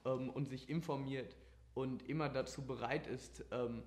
ähm, 0.06 0.30
und 0.30 0.48
sich 0.48 0.70
informiert 0.70 1.36
und 1.74 2.08
immer 2.08 2.30
dazu 2.30 2.62
bereit 2.62 3.06
ist, 3.06 3.44
ähm, 3.52 3.82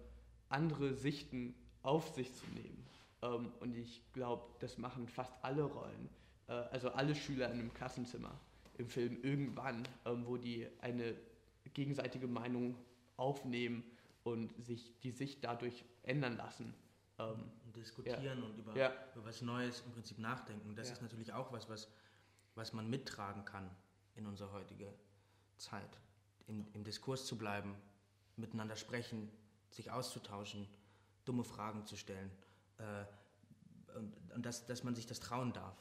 andere 0.50 0.94
Sichten 0.94 1.56
auf 1.82 2.10
sich 2.10 2.32
zu 2.34 2.46
nehmen. 2.54 2.86
Ähm, 3.24 3.52
und 3.60 3.76
ich 3.76 4.04
glaube, 4.14 4.44
das 4.60 4.78
machen 4.78 5.08
fast 5.08 5.34
alle 5.42 5.64
Rollen, 5.64 6.10
äh, 6.48 6.54
also 6.54 6.90
alle 6.90 7.16
Schüler 7.16 7.52
in 7.52 7.60
einem 7.60 7.74
Klassenzimmer 7.74 8.40
im 8.78 8.88
Film 8.88 9.18
irgendwann, 9.24 9.88
ähm, 10.06 10.26
wo 10.28 10.38
die 10.38 10.68
eine 10.82 11.16
gegenseitige 11.74 12.28
Meinung 12.28 12.76
aufnehmen 13.18 13.84
und 14.24 14.54
sich 14.64 14.94
die 15.02 15.12
Sicht 15.12 15.44
dadurch 15.44 15.84
ändern 16.04 16.38
lassen. 16.38 16.74
Ähm, 17.20 17.52
und 17.66 17.76
diskutieren 17.76 18.24
ja. 18.24 18.46
und 18.46 18.58
über, 18.58 18.76
ja. 18.76 18.92
über 19.16 19.26
was 19.26 19.42
Neues 19.42 19.82
im 19.86 19.92
Prinzip 19.92 20.18
nachdenken. 20.20 20.76
Das 20.76 20.88
Ja. 20.88 20.94
ist 20.94 21.02
natürlich 21.02 21.34
auch 21.34 21.52
was, 21.52 21.70
was, 21.70 21.88
was 22.56 22.74
man 22.74 22.90
mittragen 22.90 23.46
kann 23.46 23.70
in 24.16 24.26
unsere 24.26 24.52
heutige 24.52 24.94
Zeit. 25.58 25.98
Im, 26.48 26.68
Im 26.74 26.84
Diskurs 26.84 27.26
zu 27.26 27.38
bleiben, 27.38 27.76
miteinander 28.36 28.76
sprechen, 28.76 29.32
sich 29.70 29.92
auszutauschen, 29.92 30.68
dumme 31.26 31.44
Fragen 31.44 31.86
zu 31.86 31.96
stellen. 31.96 32.32
Äh, 32.78 33.06
und 33.98 34.24
und 34.34 34.46
dass, 34.46 34.66
dass 34.66 34.84
man 34.84 34.96
sich 34.96 35.06
das 35.06 35.20
trauen 35.20 35.54
darf. 35.54 35.78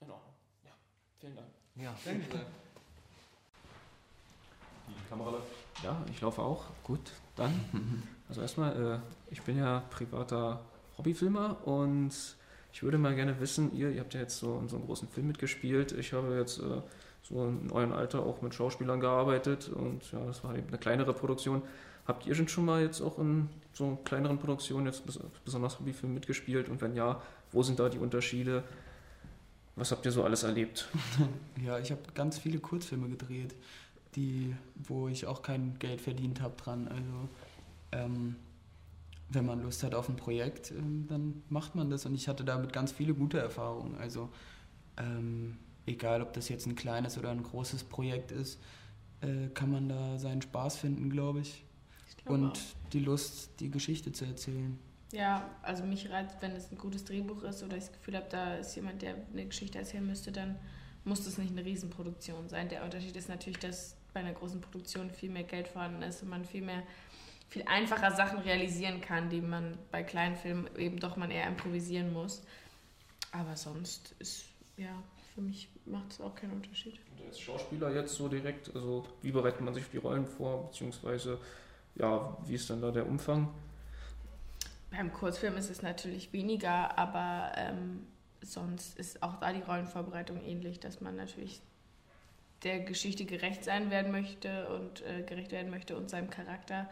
In 0.00 0.10
Ordnung. 0.10 0.34
Ja, 0.64 0.72
vielen 1.20 1.36
Dank. 1.36 1.48
Ja. 1.76 1.96
Danke 2.04 2.30
sehr. 2.30 2.46
Die 4.96 5.08
Kamera 5.08 5.30
läuft. 5.30 5.46
Ja, 5.82 5.96
ich 6.10 6.20
laufe 6.20 6.42
auch. 6.42 6.64
Gut, 6.82 7.12
dann. 7.36 7.52
Also 8.28 8.40
erstmal, 8.40 8.72
äh, 8.94 8.98
ich 9.30 9.42
bin 9.42 9.58
ja 9.58 9.82
privater 9.90 10.62
Hobbyfilmer 10.96 11.66
und 11.66 12.12
ich 12.72 12.82
würde 12.82 12.96
mal 12.96 13.14
gerne 13.14 13.38
wissen, 13.40 13.76
ihr, 13.76 13.90
ihr 13.90 14.00
habt 14.00 14.14
ja 14.14 14.20
jetzt 14.20 14.38
so 14.38 14.58
in 14.58 14.70
so 14.70 14.76
einem 14.76 14.86
großen 14.86 15.06
Film 15.06 15.26
mitgespielt. 15.26 15.92
Ich 15.92 16.14
habe 16.14 16.34
jetzt 16.38 16.58
äh, 16.58 16.80
so 17.22 17.46
in 17.46 17.70
eurem 17.70 17.92
Alter 17.92 18.24
auch 18.24 18.40
mit 18.40 18.54
Schauspielern 18.54 19.00
gearbeitet 19.00 19.68
und 19.68 20.10
ja, 20.12 20.24
das 20.24 20.42
war 20.44 20.56
eben 20.56 20.68
eine 20.68 20.78
kleinere 20.78 21.12
Produktion. 21.12 21.62
Habt 22.06 22.26
ihr 22.26 22.48
schon 22.48 22.64
mal 22.64 22.82
jetzt 22.82 23.00
auch 23.00 23.18
in 23.18 23.48
so 23.72 23.98
kleineren 24.04 24.38
Produktionen 24.38 24.86
jetzt 24.86 25.06
bes 25.06 25.20
besonders 25.44 25.78
Hobbyfilmen 25.78 26.14
mitgespielt 26.14 26.68
und 26.68 26.80
wenn 26.80 26.96
ja, 26.96 27.20
wo 27.52 27.62
sind 27.62 27.78
da 27.78 27.88
die 27.88 27.98
Unterschiede? 27.98 28.64
Was 29.76 29.90
habt 29.90 30.04
ihr 30.04 30.12
so 30.12 30.24
alles 30.24 30.42
erlebt? 30.42 30.88
Ja, 31.64 31.78
ich 31.78 31.90
habe 31.90 32.00
ganz 32.14 32.38
viele 32.38 32.58
Kurzfilme 32.58 33.08
gedreht, 33.08 33.54
die, 34.14 34.54
wo 34.74 35.08
ich 35.08 35.26
auch 35.26 35.42
kein 35.42 35.78
Geld 35.78 36.00
verdient 36.00 36.40
habe 36.40 36.56
dran. 36.56 36.88
Also 36.88 37.28
ähm, 37.92 38.36
wenn 39.30 39.46
man 39.46 39.62
Lust 39.62 39.82
hat 39.82 39.94
auf 39.94 40.08
ein 40.08 40.16
Projekt, 40.16 40.70
ähm, 40.70 41.06
dann 41.08 41.42
macht 41.48 41.74
man 41.74 41.90
das 41.90 42.04
und 42.06 42.14
ich 42.14 42.28
hatte 42.28 42.44
damit 42.44 42.72
ganz 42.72 42.92
viele 42.92 43.14
gute 43.14 43.38
Erfahrungen. 43.38 43.96
Also 43.96 44.28
ähm, 44.98 45.58
egal, 45.86 46.22
ob 46.22 46.32
das 46.32 46.48
jetzt 46.48 46.66
ein 46.66 46.74
kleines 46.74 47.18
oder 47.18 47.30
ein 47.30 47.42
großes 47.42 47.84
Projekt 47.84 48.32
ist, 48.32 48.60
äh, 49.20 49.48
kann 49.54 49.70
man 49.70 49.88
da 49.88 50.18
seinen 50.18 50.42
Spaß 50.42 50.76
finden, 50.76 51.10
glaube 51.10 51.40
ich. 51.40 51.64
Ich 52.08 52.16
glaube 52.18 52.42
Und 52.42 52.50
auch. 52.58 52.90
die 52.92 53.00
Lust, 53.00 53.50
die 53.60 53.70
Geschichte 53.70 54.12
zu 54.12 54.24
erzählen. 54.24 54.78
Ja, 55.12 55.50
also 55.62 55.84
mich 55.84 56.10
reizt, 56.10 56.36
wenn 56.40 56.52
es 56.52 56.70
ein 56.72 56.78
gutes 56.78 57.04
Drehbuch 57.04 57.42
ist 57.42 57.62
oder 57.62 57.76
ich 57.76 57.84
das 57.84 57.92
Gefühl 57.92 58.16
habe, 58.16 58.26
da 58.30 58.56
ist 58.56 58.74
jemand, 58.76 59.02
der 59.02 59.16
eine 59.32 59.46
Geschichte 59.46 59.78
erzählen 59.78 60.06
müsste, 60.06 60.32
dann 60.32 60.58
muss 61.04 61.24
das 61.24 61.36
nicht 61.36 61.50
eine 61.50 61.64
Riesenproduktion 61.64 62.48
sein. 62.48 62.68
Der 62.68 62.82
Unterschied 62.84 63.14
ist 63.16 63.28
natürlich, 63.28 63.58
dass 63.58 63.96
bei 64.12 64.20
einer 64.20 64.32
großen 64.32 64.60
Produktion 64.60 65.10
viel 65.10 65.30
mehr 65.30 65.44
Geld 65.44 65.68
vorhanden 65.68 66.02
ist 66.02 66.22
und 66.22 66.28
man 66.28 66.44
viel 66.44 66.62
mehr, 66.62 66.82
viel 67.48 67.64
einfacher 67.66 68.10
Sachen 68.12 68.38
realisieren 68.40 69.00
kann, 69.00 69.30
die 69.30 69.40
man 69.40 69.78
bei 69.90 70.02
kleinen 70.02 70.36
Filmen 70.36 70.68
eben 70.76 70.98
doch 70.98 71.16
man 71.16 71.30
eher 71.30 71.46
improvisieren 71.46 72.12
muss. 72.12 72.42
Aber 73.30 73.56
sonst 73.56 74.14
ist, 74.18 74.44
ja, 74.76 75.02
für 75.34 75.40
mich 75.40 75.68
macht 75.86 76.12
es 76.12 76.20
auch 76.20 76.34
keinen 76.34 76.52
Unterschied. 76.52 76.98
Und 77.10 77.26
als 77.26 77.40
Schauspieler 77.40 77.94
jetzt 77.94 78.14
so 78.14 78.28
direkt, 78.28 78.74
also 78.74 79.06
wie 79.22 79.32
bereitet 79.32 79.62
man 79.62 79.74
sich 79.74 79.88
die 79.90 79.96
Rollen 79.98 80.26
vor, 80.26 80.68
beziehungsweise 80.68 81.38
ja, 81.94 82.36
wie 82.46 82.54
ist 82.54 82.68
dann 82.70 82.80
da 82.80 82.90
der 82.90 83.06
Umfang? 83.06 83.48
Beim 84.90 85.12
Kurzfilm 85.12 85.56
ist 85.56 85.70
es 85.70 85.82
natürlich 85.82 86.32
weniger, 86.32 86.98
aber 86.98 87.52
ähm, 87.56 88.06
sonst 88.42 88.98
ist 88.98 89.22
auch 89.22 89.36
da 89.40 89.52
die 89.52 89.62
Rollenvorbereitung 89.62 90.42
ähnlich, 90.42 90.80
dass 90.80 91.00
man 91.00 91.16
natürlich 91.16 91.62
der 92.64 92.80
Geschichte 92.80 93.24
gerecht 93.24 93.64
sein 93.64 93.90
werden 93.90 94.12
möchte 94.12 94.68
und 94.68 95.02
äh, 95.02 95.22
gerecht 95.22 95.52
werden 95.52 95.70
möchte 95.70 95.96
und 95.96 96.10
seinem 96.10 96.30
Charakter 96.30 96.88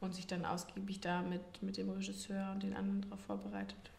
und 0.00 0.14
sich 0.14 0.26
dann 0.26 0.44
ausgiebig 0.44 1.00
da 1.00 1.22
mit, 1.22 1.62
mit 1.62 1.76
dem 1.76 1.90
Regisseur 1.90 2.52
und 2.52 2.62
den 2.62 2.74
anderen 2.74 3.02
darauf 3.02 3.20
vorbereitet. 3.20 3.90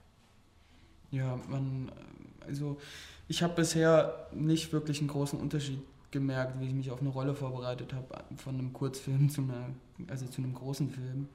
Ja, 1.12 1.40
man, 1.50 1.90
äh, 1.90 2.46
also 2.46 2.80
ich 3.28 3.44
habe 3.44 3.56
bisher 3.56 4.28
nicht 4.32 4.72
wirklich 4.72 5.00
einen 5.00 5.10
großen 5.10 5.40
Unterschied 5.40 5.80
gemerkt, 6.12 6.60
wie 6.60 6.68
ich 6.68 6.74
mich 6.74 6.92
auf 6.92 7.02
eine 7.02 7.10
Rolle 7.10 7.36
vorbereitet 7.36 7.94
habe, 7.94 8.24
von 8.38 8.56
einem 8.56 8.74
Kurzfilm 8.74 9.30
zu 9.30 9.42
einer, 9.42 9.70
also 10.08 10.26
zu 10.26 10.42
einem 10.42 10.54
großen 10.54 10.90
Film. 10.90 11.28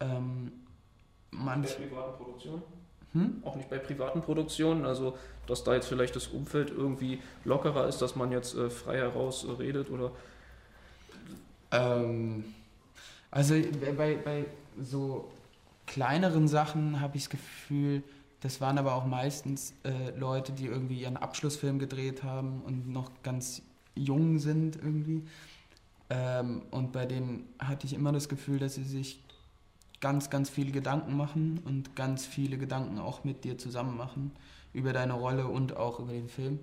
Ähm, 0.00 0.52
manch, 1.30 1.76
Bei 1.76 1.84
privaten 1.84 2.16
Produktionen? 2.16 2.62
Hm? 3.12 3.42
Auch 3.44 3.56
nicht 3.56 3.70
bei 3.70 3.78
privaten 3.78 4.20
Produktionen, 4.20 4.84
also 4.84 5.16
dass 5.46 5.64
da 5.64 5.74
jetzt 5.74 5.88
vielleicht 5.88 6.14
das 6.14 6.26
Umfeld 6.26 6.70
irgendwie 6.70 7.20
lockerer 7.44 7.88
ist, 7.88 8.02
dass 8.02 8.16
man 8.16 8.32
jetzt 8.32 8.54
äh, 8.54 8.68
frei 8.68 8.98
heraus 8.98 9.44
äh, 9.44 9.52
redet 9.52 9.90
oder 9.90 10.12
Ähm, 11.70 12.44
also 13.30 13.54
bei, 13.96 14.16
bei 14.16 14.46
so 14.82 15.30
kleineren 15.86 16.48
Sachen 16.48 17.00
habe 17.00 17.16
ich 17.16 17.24
das 17.24 17.30
Gefühl, 17.30 18.02
das 18.40 18.60
waren 18.60 18.78
aber 18.78 18.94
auch 18.94 19.04
meistens 19.04 19.74
äh, 19.84 20.16
Leute, 20.18 20.52
die 20.52 20.66
irgendwie 20.66 21.00
ihren 21.00 21.16
Abschlussfilm 21.16 21.78
gedreht 21.78 22.22
haben 22.22 22.62
und 22.64 22.88
noch 22.88 23.10
ganz 23.22 23.62
jung 23.94 24.38
sind 24.38 24.76
irgendwie. 24.76 25.24
Ähm, 26.10 26.62
und 26.70 26.92
bei 26.92 27.04
denen 27.04 27.48
hatte 27.58 27.86
ich 27.86 27.94
immer 27.94 28.12
das 28.12 28.28
Gefühl, 28.28 28.58
dass 28.58 28.76
sie 28.76 28.84
sich 28.84 29.20
ganz, 30.00 30.30
ganz 30.30 30.50
viele 30.50 30.70
Gedanken 30.70 31.16
machen 31.16 31.60
und 31.64 31.96
ganz 31.96 32.26
viele 32.26 32.58
Gedanken 32.58 32.98
auch 32.98 33.24
mit 33.24 33.44
dir 33.44 33.58
zusammen 33.58 33.96
machen 33.96 34.32
über 34.72 34.92
deine 34.92 35.14
Rolle 35.14 35.46
und 35.46 35.76
auch 35.76 35.98
über 35.98 36.12
den 36.12 36.28
Film. 36.28 36.60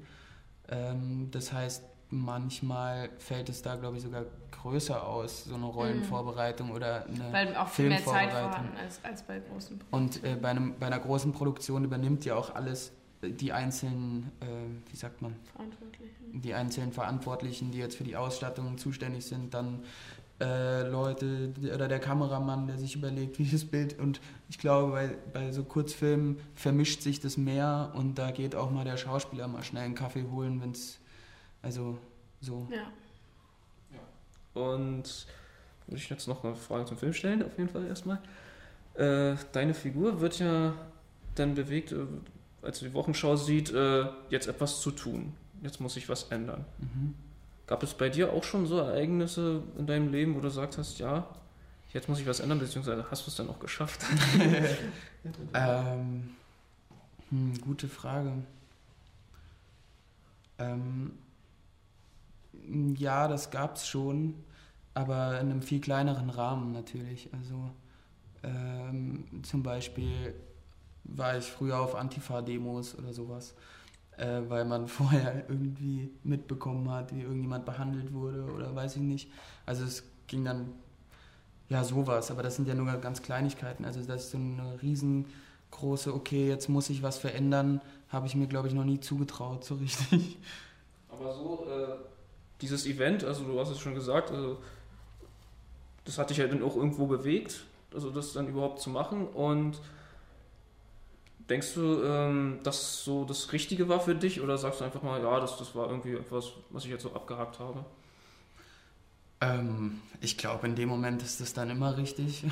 Ähm, 0.70 1.30
das 1.32 1.52
heißt, 1.52 1.84
manchmal 2.10 3.10
fällt 3.18 3.50
es 3.50 3.62
da, 3.62 3.76
glaube 3.76 3.98
ich, 3.98 4.04
sogar 4.04 4.26
größer 4.52 5.06
aus, 5.06 5.46
so 5.46 5.56
eine 5.56 5.66
Rollenvorbereitung 5.66 6.72
oder 6.72 7.06
eine 7.06 7.34
Weil 7.34 7.56
auch 7.56 7.68
viel 7.68 7.90
mehr 7.90 7.98
Zeit 7.98 8.32
Filmvorbereitung. 8.32 8.52
vorhanden 8.52 8.88
ist 8.88 9.06
als 9.06 9.24
bei 9.24 9.40
großen 9.40 9.80
Und 9.92 10.24
äh, 10.24 10.36
bei, 10.36 10.50
einem, 10.50 10.76
bei 10.80 10.88
einer 10.88 11.00
großen 11.00 11.34
Produktion 11.34 11.84
übernimmt 11.84 12.26
ja 12.26 12.36
auch 12.36 12.56
alles 12.56 12.92
äh, 13.22 13.32
die 13.32 13.52
einzelnen, 13.52 14.32
äh, 14.40 14.46
wie 14.92 14.96
sagt 14.96 15.22
man, 15.22 15.36
Verantwortlichen. 15.54 16.42
die 16.42 16.54
einzelnen 16.54 16.92
Verantwortlichen, 16.92 17.72
die 17.72 17.80
jetzt 17.80 17.98
für 17.98 18.04
die 18.04 18.16
Ausstattung 18.16 18.78
zuständig 18.78 19.26
sind, 19.26 19.54
dann 19.54 19.84
äh, 20.40 20.88
Leute 20.88 21.54
oder 21.74 21.88
der 21.88 22.00
Kameramann, 22.00 22.68
der 22.68 22.78
sich 22.78 22.96
überlegt, 22.96 23.40
wie 23.40 23.50
das 23.50 23.66
Bild 23.66 23.98
und 24.00 24.20
ich 24.50 24.58
glaube, 24.60 24.92
bei, 24.92 25.18
bei 25.34 25.52
so 25.52 25.64
Kurzfilmen 25.64 26.40
vermischt 26.56 27.02
sich 27.02 27.20
das 27.20 27.38
mehr 27.38 27.92
und 27.96 28.16
da 28.18 28.32
geht 28.32 28.56
auch 28.56 28.72
mal 28.72 28.86
der 28.86 28.98
Schauspieler 28.98 29.48
mal 29.48 29.64
schnell 29.64 29.84
einen 29.84 29.96
Kaffee 29.96 30.26
holen, 30.30 30.62
wenn 30.62 30.72
es, 30.72 31.00
also 31.62 31.98
so. 32.42 32.68
Ja. 32.72 32.92
Und 34.62 35.28
würde 35.88 36.02
ich 36.02 36.10
jetzt 36.10 36.28
noch 36.28 36.44
eine 36.44 36.56
Frage 36.56 36.86
zum 36.86 36.98
Film 36.98 37.14
stellen, 37.14 37.44
auf 37.44 37.58
jeden 37.58 37.70
Fall 37.70 37.86
erstmal. 37.86 38.20
Äh, 38.96 39.36
deine 39.52 39.74
Figur 39.74 40.22
wird 40.22 40.40
ja 40.40 40.74
dann 41.36 41.54
bewegt, 41.54 41.92
äh, 41.92 42.06
als 42.62 42.80
du 42.80 42.86
die 42.86 42.94
Wochenschau 42.94 43.36
sieht, 43.36 43.72
äh, 43.72 44.06
jetzt 44.30 44.48
etwas 44.48 44.82
zu 44.82 44.92
tun. 44.92 45.34
Jetzt 45.62 45.80
muss 45.82 45.96
sich 45.96 46.08
was 46.10 46.24
ändern. 46.26 46.66
Mhm. 46.80 47.14
Gab 47.68 47.82
es 47.84 47.94
bei 47.94 48.10
dir 48.10 48.32
auch 48.32 48.44
schon 48.44 48.68
so 48.68 48.78
Ereignisse 48.78 49.64
in 49.78 49.88
deinem 49.88 50.12
Leben, 50.12 50.36
wo 50.36 50.40
du 50.40 50.48
gesagt 50.48 50.78
hast, 50.78 51.00
ja, 51.00 51.28
jetzt 51.94 52.08
muss 52.10 52.20
ich 52.20 52.28
was 52.28 52.40
ändern, 52.40 52.60
beziehungsweise 52.60 53.06
hast 53.10 53.26
du 53.26 53.32
es 53.32 53.36
dann 53.36 53.50
auch 53.50 53.60
geschafft? 53.60 54.02
Ähm, 55.56 56.36
hm, 57.32 57.60
gute 57.62 57.88
Frage. 57.88 58.32
Ähm, 60.60 61.14
ja, 62.96 63.28
das 63.28 63.50
gab 63.50 63.76
es 63.76 63.88
schon, 63.88 64.36
aber 64.94 65.40
in 65.40 65.50
einem 65.50 65.62
viel 65.62 65.82
kleineren 65.82 66.30
Rahmen 66.30 66.72
natürlich. 66.72 67.30
Also 67.34 67.72
ähm, 68.44 69.26
zum 69.44 69.64
Beispiel 69.64 70.36
war 71.04 71.38
ich 71.38 71.46
früher 71.46 71.80
auf 71.80 71.96
Antifa-Demos 71.96 72.98
oder 72.98 73.14
sowas, 73.14 73.54
äh, 74.18 74.42
weil 74.48 74.66
man 74.66 74.88
vorher 74.88 75.44
irgendwie 75.50 76.10
mitbekommen 76.24 76.90
hat, 76.90 77.14
wie 77.16 77.22
irgendjemand 77.22 77.66
behandelt 77.66 78.14
wurde 78.14 78.44
oder 78.44 78.76
weiß 78.76 78.96
ich 78.98 79.02
nicht. 79.02 79.30
Also 79.66 79.84
es 79.84 80.04
ging 80.28 80.46
dann 80.46 80.74
ja 81.70 81.84
sowas, 81.84 82.32
aber 82.32 82.44
das 82.44 82.56
sind 82.56 82.68
ja 82.68 82.76
nur 82.76 82.92
ganz 82.98 83.22
Kleinigkeiten. 83.22 83.86
Also 83.86 84.02
das 84.02 84.26
ist 84.26 84.32
so 84.32 84.38
eine 84.38 84.82
riesengroße, 84.82 86.14
okay, 86.14 86.48
jetzt 86.48 86.70
muss 86.70 86.90
ich 86.90 87.04
was 87.04 87.18
verändern, 87.18 87.82
habe 88.10 88.28
ich 88.28 88.36
mir 88.36 88.48
glaube 88.48 88.68
ich 88.68 88.74
noch 88.74 88.86
nie 88.86 89.00
zugetraut 89.00 89.64
so 89.64 89.76
richtig. 89.82 90.38
Aber 91.10 91.34
so, 91.34 91.66
äh, 91.70 91.96
dieses 92.62 92.86
Event, 92.86 93.24
also 93.24 93.44
du 93.44 93.60
hast 93.60 93.70
es 93.70 93.80
schon 93.80 93.96
gesagt, 93.96 94.32
also, 94.32 94.58
das 96.04 96.18
hat 96.18 96.30
dich 96.30 96.38
ja 96.38 96.48
dann 96.48 96.64
auch 96.64 96.76
irgendwo 96.76 97.08
bewegt. 97.08 97.66
also 97.94 98.10
das 98.10 98.34
dann 98.34 98.48
überhaupt 98.48 98.80
zu 98.82 98.90
machen 98.90 99.28
und 99.28 99.80
denkst 101.50 101.74
du, 101.76 102.04
ähm, 102.04 102.60
dass 102.64 103.04
so 103.04 103.26
das 103.26 103.52
Richtige 103.52 103.88
war 103.88 104.00
für 104.00 104.16
dich 104.16 104.42
oder 104.42 104.58
sagst 104.58 104.82
du 104.82 104.86
einfach 104.86 105.04
mal, 105.04 105.22
ja, 105.22 105.40
das, 105.40 105.58
das 105.58 105.76
war 105.76 105.90
irgendwie 105.90 106.14
etwas, 106.14 106.52
was 106.70 106.86
ich 106.86 106.92
jetzt 106.92 107.04
so 107.04 107.14
abgehakt 107.14 107.60
habe? 107.60 107.86
Ähm, 109.42 110.02
ich 110.22 110.38
glaube, 110.38 110.68
in 110.68 110.76
dem 110.76 110.90
Moment 110.90 111.22
ist 111.22 111.42
das 111.42 111.54
dann 111.54 111.70
immer 111.70 111.98
richtig. 111.98 112.44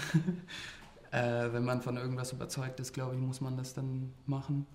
äh, 1.12 1.54
wenn 1.54 1.66
man 1.66 1.82
von 1.82 1.98
irgendwas 1.98 2.32
überzeugt 2.34 2.80
ist, 2.80 2.94
glaube 2.94 3.16
ich, 3.16 3.22
muss 3.22 3.42
man 3.42 3.58
das 3.58 3.74
dann 3.74 4.14
machen. 4.26 4.68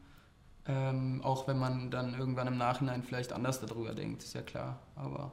Ähm, 0.66 1.22
auch 1.22 1.48
wenn 1.48 1.58
man 1.58 1.90
dann 1.90 2.18
irgendwann 2.18 2.46
im 2.46 2.58
Nachhinein 2.58 3.02
vielleicht 3.02 3.32
anders 3.32 3.60
darüber 3.60 3.94
denkt, 3.94 4.22
ist 4.22 4.34
ja 4.34 4.42
klar. 4.42 4.80
Aber 4.96 5.32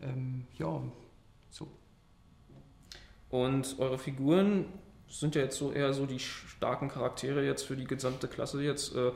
ähm, 0.00 0.46
ja, 0.56 0.80
so. 1.50 1.68
Und 3.28 3.76
eure 3.78 3.98
Figuren 3.98 4.66
sind 5.08 5.34
ja 5.34 5.42
jetzt 5.42 5.58
so 5.58 5.72
eher 5.72 5.92
so 5.92 6.06
die 6.06 6.18
starken 6.18 6.88
Charaktere 6.88 7.44
jetzt 7.44 7.62
für 7.62 7.76
die 7.76 7.84
gesamte 7.84 8.28
Klasse 8.28 8.62
jetzt, 8.62 8.94
äh, 8.94 9.12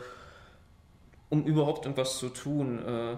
um 1.29 1.45
überhaupt 1.45 1.85
irgendwas 1.85 2.19
zu 2.19 2.29
tun. 2.29 2.85
Äh, 2.87 3.17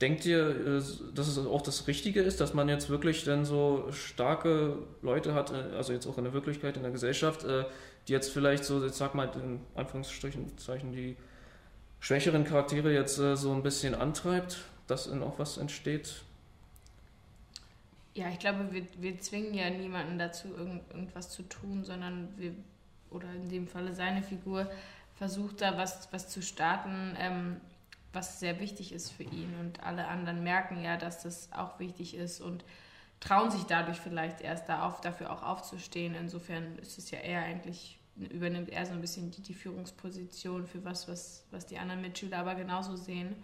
denkt 0.00 0.24
ihr, 0.24 0.48
äh, 0.48 0.82
dass 1.14 1.28
es 1.28 1.38
auch 1.38 1.62
das 1.62 1.86
Richtige 1.86 2.22
ist, 2.22 2.40
dass 2.40 2.54
man 2.54 2.68
jetzt 2.68 2.88
wirklich 2.88 3.24
dann 3.24 3.44
so 3.44 3.86
starke 3.92 4.78
Leute 5.02 5.34
hat, 5.34 5.52
äh, 5.52 5.76
also 5.76 5.92
jetzt 5.92 6.06
auch 6.06 6.18
in 6.18 6.24
der 6.24 6.32
Wirklichkeit, 6.32 6.76
in 6.76 6.82
der 6.82 6.92
Gesellschaft, 6.92 7.44
äh, 7.44 7.64
die 8.08 8.12
jetzt 8.12 8.30
vielleicht 8.30 8.64
so, 8.64 8.82
jetzt 8.82 8.98
sag 8.98 9.14
mal 9.14 9.30
in 9.34 9.60
Anführungsstrichen 9.74 10.46
die 10.92 11.16
schwächeren 12.00 12.44
Charaktere 12.44 12.92
jetzt 12.92 13.16
so 13.16 13.52
ein 13.52 13.62
bisschen 13.62 13.94
antreibt, 13.94 14.58
dass 14.86 15.08
dann 15.08 15.22
auch 15.22 15.38
was 15.38 15.58
entsteht? 15.58 16.22
Ja, 18.14 18.28
ich 18.28 18.38
glaube, 18.38 18.72
wir, 18.72 18.84
wir 18.98 19.18
zwingen 19.20 19.54
ja 19.54 19.70
niemanden 19.70 20.18
dazu, 20.18 20.48
irgend, 20.48 20.82
irgendwas 20.90 21.30
zu 21.30 21.42
tun, 21.44 21.84
sondern 21.84 22.28
wir, 22.36 22.54
oder 23.10 23.32
in 23.32 23.48
dem 23.48 23.68
Falle 23.68 23.94
seine 23.94 24.22
Figur, 24.22 24.70
versucht 25.14 25.60
da 25.60 25.76
was, 25.76 26.12
was 26.12 26.28
zu 26.28 26.42
starten, 26.42 27.16
ähm, 27.18 27.60
was 28.12 28.40
sehr 28.40 28.58
wichtig 28.58 28.92
ist 28.92 29.10
für 29.10 29.22
ihn. 29.22 29.54
Und 29.60 29.82
alle 29.84 30.08
anderen 30.08 30.42
merken 30.42 30.82
ja, 30.82 30.96
dass 30.96 31.22
das 31.22 31.52
auch 31.52 31.78
wichtig 31.78 32.14
ist 32.14 32.40
und 32.40 32.64
trauen 33.20 33.50
sich 33.50 33.64
dadurch 33.64 33.98
vielleicht 33.98 34.40
erst 34.40 34.68
da 34.68 34.86
auf, 34.86 35.00
dafür 35.00 35.30
auch 35.30 35.42
aufzustehen. 35.42 36.14
Insofern 36.14 36.76
ist 36.78 36.98
es 36.98 37.10
ja 37.10 37.18
eher 37.18 37.42
eigentlich, 37.42 37.98
übernimmt 38.16 38.70
er 38.70 38.86
so 38.86 38.92
ein 38.92 39.00
bisschen 39.00 39.30
die, 39.30 39.42
die 39.42 39.54
Führungsposition 39.54 40.66
für 40.66 40.84
was, 40.84 41.06
was, 41.06 41.44
was 41.50 41.66
die 41.66 41.78
anderen 41.78 42.00
Mitschüler 42.00 42.38
aber 42.38 42.54
genauso 42.54 42.96
sehen. 42.96 43.36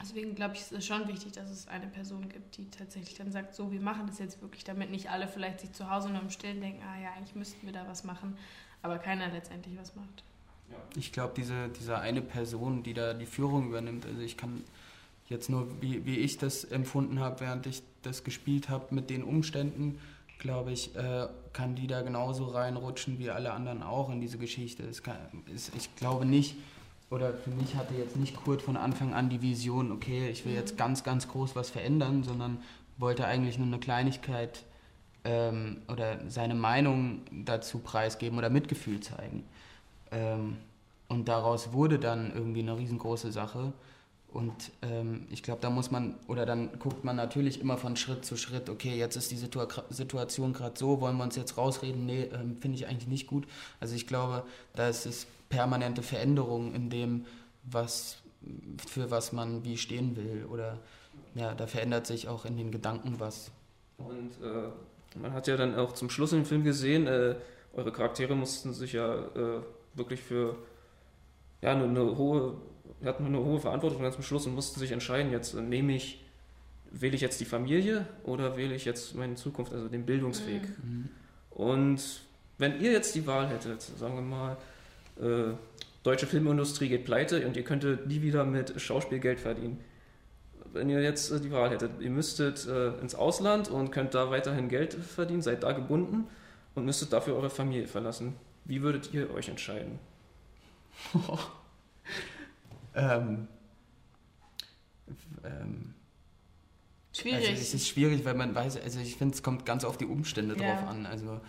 Deswegen 0.00 0.34
glaube 0.34 0.54
ich, 0.54 0.60
ist 0.60 0.72
es 0.72 0.86
schon 0.86 1.08
wichtig, 1.08 1.32
dass 1.32 1.50
es 1.50 1.66
eine 1.66 1.88
Person 1.88 2.28
gibt, 2.28 2.56
die 2.56 2.70
tatsächlich 2.70 3.16
dann 3.16 3.32
sagt, 3.32 3.54
so, 3.54 3.72
wir 3.72 3.80
machen 3.80 4.06
das 4.06 4.18
jetzt 4.18 4.40
wirklich, 4.40 4.62
damit 4.62 4.90
nicht 4.90 5.10
alle 5.10 5.26
vielleicht 5.26 5.60
sich 5.60 5.72
zu 5.72 5.90
Hause 5.90 6.10
nur 6.10 6.22
im 6.22 6.30
Stillen 6.30 6.60
denken, 6.60 6.82
ah 6.84 7.00
ja, 7.00 7.12
eigentlich 7.16 7.34
müssten 7.34 7.66
wir 7.66 7.72
da 7.72 7.86
was 7.88 8.04
machen, 8.04 8.36
aber 8.82 8.98
keiner 8.98 9.28
letztendlich 9.28 9.76
was 9.78 9.96
macht. 9.96 10.22
Ich 10.96 11.12
glaube, 11.12 11.32
diese, 11.36 11.68
diese 11.68 11.98
eine 11.98 12.22
Person, 12.22 12.82
die 12.82 12.94
da 12.94 13.14
die 13.14 13.26
Führung 13.26 13.68
übernimmt, 13.68 14.06
also 14.06 14.20
ich 14.20 14.36
kann 14.36 14.62
jetzt 15.28 15.50
nur, 15.50 15.66
wie, 15.80 16.04
wie 16.06 16.18
ich 16.18 16.38
das 16.38 16.64
empfunden 16.64 17.18
habe, 17.20 17.40
während 17.40 17.66
ich 17.66 17.82
das 18.02 18.22
gespielt 18.22 18.68
habe 18.68 18.94
mit 18.94 19.10
den 19.10 19.24
Umständen, 19.24 19.98
glaube 20.38 20.72
ich, 20.72 20.94
äh, 20.94 21.26
kann 21.52 21.74
die 21.74 21.86
da 21.86 22.02
genauso 22.02 22.46
reinrutschen 22.46 23.18
wie 23.18 23.30
alle 23.30 23.52
anderen 23.52 23.82
auch 23.82 24.10
in 24.10 24.20
diese 24.20 24.38
Geschichte. 24.38 24.84
Es 24.84 25.02
kann, 25.02 25.16
es, 25.52 25.70
ich 25.76 25.94
glaube 25.96 26.24
nicht, 26.24 26.56
oder 27.10 27.32
für 27.32 27.50
mich 27.50 27.74
hatte 27.74 27.94
jetzt 27.94 28.16
nicht 28.16 28.36
Kurt 28.44 28.62
von 28.62 28.76
Anfang 28.76 29.14
an 29.14 29.28
die 29.30 29.40
Vision, 29.40 29.92
okay, 29.92 30.28
ich 30.28 30.44
will 30.44 30.54
jetzt 30.54 30.74
mhm. 30.74 30.78
ganz, 30.78 31.04
ganz 31.04 31.28
groß 31.28 31.56
was 31.56 31.70
verändern, 31.70 32.22
sondern 32.22 32.58
wollte 32.98 33.26
eigentlich 33.26 33.58
nur 33.58 33.66
eine 33.66 33.78
Kleinigkeit 33.78 34.64
ähm, 35.24 35.82
oder 35.88 36.18
seine 36.28 36.54
Meinung 36.54 37.22
dazu 37.44 37.78
preisgeben 37.78 38.38
oder 38.38 38.50
Mitgefühl 38.50 39.00
zeigen. 39.00 39.44
Ähm, 40.10 40.56
und 41.08 41.28
daraus 41.28 41.72
wurde 41.72 41.98
dann 41.98 42.32
irgendwie 42.34 42.60
eine 42.60 42.76
riesengroße 42.76 43.32
Sache. 43.32 43.72
Und 44.30 44.72
ähm, 44.82 45.26
ich 45.30 45.42
glaube, 45.42 45.60
da 45.62 45.70
muss 45.70 45.90
man, 45.90 46.14
oder 46.28 46.44
dann 46.44 46.78
guckt 46.78 47.02
man 47.02 47.16
natürlich 47.16 47.60
immer 47.60 47.78
von 47.78 47.96
Schritt 47.96 48.24
zu 48.26 48.36
Schritt, 48.36 48.68
okay, 48.68 48.96
jetzt 48.96 49.16
ist 49.16 49.30
die 49.30 49.36
Situa 49.36 49.68
Situation 49.88 50.52
gerade 50.52 50.78
so, 50.78 51.00
wollen 51.00 51.16
wir 51.16 51.24
uns 51.24 51.36
jetzt 51.36 51.56
rausreden? 51.56 52.04
Nee, 52.04 52.28
ähm, 52.34 52.58
finde 52.60 52.76
ich 52.76 52.86
eigentlich 52.86 53.08
nicht 53.08 53.26
gut. 53.26 53.46
Also 53.80 53.94
ich 53.94 54.06
glaube, 54.06 54.44
da 54.74 54.88
ist 54.88 55.06
es 55.06 55.26
permanente 55.48 56.02
Veränderung 56.02 56.74
in 56.74 56.90
dem, 56.90 57.24
was, 57.64 58.18
für 58.86 59.10
was 59.10 59.32
man 59.32 59.64
wie 59.64 59.78
stehen 59.78 60.14
will. 60.16 60.46
Oder 60.50 60.78
ja, 61.34 61.54
da 61.54 61.66
verändert 61.66 62.06
sich 62.06 62.28
auch 62.28 62.44
in 62.44 62.56
den 62.56 62.70
Gedanken 62.70 63.18
was. 63.18 63.50
Und 63.96 64.32
äh, 64.42 65.18
man 65.18 65.32
hat 65.32 65.46
ja 65.46 65.56
dann 65.56 65.74
auch 65.74 65.92
zum 65.92 66.10
Schluss 66.10 66.32
im 66.32 66.44
Film 66.44 66.64
gesehen, 66.64 67.06
äh, 67.06 67.34
eure 67.72 67.92
Charaktere 67.92 68.34
mussten 68.34 68.72
sich 68.72 68.92
ja 68.92 69.14
äh, 69.14 69.62
wirklich 69.94 70.20
für 70.20 70.56
ja, 71.62 71.72
eine, 71.72 71.84
eine 71.84 72.16
hohe, 72.16 72.54
hatten 73.04 73.26
eine 73.26 73.38
hohe 73.38 73.60
Verantwortung 73.60 74.02
ganz 74.02 74.14
zum 74.14 74.24
Schluss 74.24 74.46
und 74.46 74.54
mussten 74.54 74.80
sich 74.80 74.92
entscheiden, 74.92 75.32
jetzt 75.32 75.54
äh, 75.54 75.60
nehme 75.60 75.94
ich, 75.94 76.24
wähle 76.90 77.14
ich 77.14 77.20
jetzt 77.20 77.40
die 77.40 77.44
Familie 77.44 78.06
oder 78.24 78.56
wähle 78.56 78.74
ich 78.74 78.84
jetzt 78.84 79.14
meine 79.14 79.34
Zukunft, 79.34 79.72
also 79.72 79.88
den 79.88 80.06
Bildungsweg. 80.06 80.62
Mhm. 80.82 81.08
Und 81.50 82.22
wenn 82.58 82.80
ihr 82.80 82.92
jetzt 82.92 83.14
die 83.14 83.26
Wahl 83.26 83.48
hättet, 83.48 83.82
sagen 83.82 84.14
wir 84.14 84.22
mal, 84.22 84.56
äh, 85.20 85.54
deutsche 86.02 86.26
Filmindustrie 86.26 86.88
geht 86.88 87.04
pleite 87.04 87.46
und 87.46 87.56
ihr 87.56 87.64
könntet 87.64 88.06
nie 88.06 88.22
wieder 88.22 88.44
mit 88.44 88.80
Schauspiel 88.80 89.18
Geld 89.18 89.40
verdienen. 89.40 89.78
Wenn 90.72 90.90
ihr 90.90 91.02
jetzt 91.02 91.30
äh, 91.30 91.40
die 91.40 91.50
Wahl 91.50 91.70
hättet, 91.70 92.00
ihr 92.00 92.10
müsstet 92.10 92.66
äh, 92.66 92.98
ins 93.00 93.14
Ausland 93.14 93.68
und 93.68 93.90
könnt 93.90 94.14
da 94.14 94.30
weiterhin 94.30 94.68
Geld 94.68 94.94
verdienen, 94.94 95.42
seid 95.42 95.62
da 95.62 95.72
gebunden 95.72 96.26
und 96.74 96.84
müsstet 96.84 97.12
dafür 97.12 97.36
eure 97.36 97.50
Familie 97.50 97.86
verlassen. 97.86 98.34
Wie 98.64 98.82
würdet 98.82 99.12
ihr 99.12 99.32
euch 99.32 99.48
entscheiden? 99.48 99.98
ähm, 102.98 103.48
ähm, 105.44 105.94
schwierig. 107.12 107.48
Also 107.48 107.62
es 107.62 107.74
ist 107.74 107.88
schwierig, 107.88 108.24
weil 108.24 108.34
man 108.34 108.54
weiß, 108.54 108.80
also 108.80 109.00
ich 109.00 109.16
finde, 109.16 109.34
es 109.34 109.42
kommt 109.42 109.64
ganz 109.64 109.84
auf 109.84 109.96
die 109.96 110.06
Umstände 110.06 110.56
ja. 110.56 110.74
drauf 110.74 110.88
an. 110.88 111.06
Also 111.06 111.40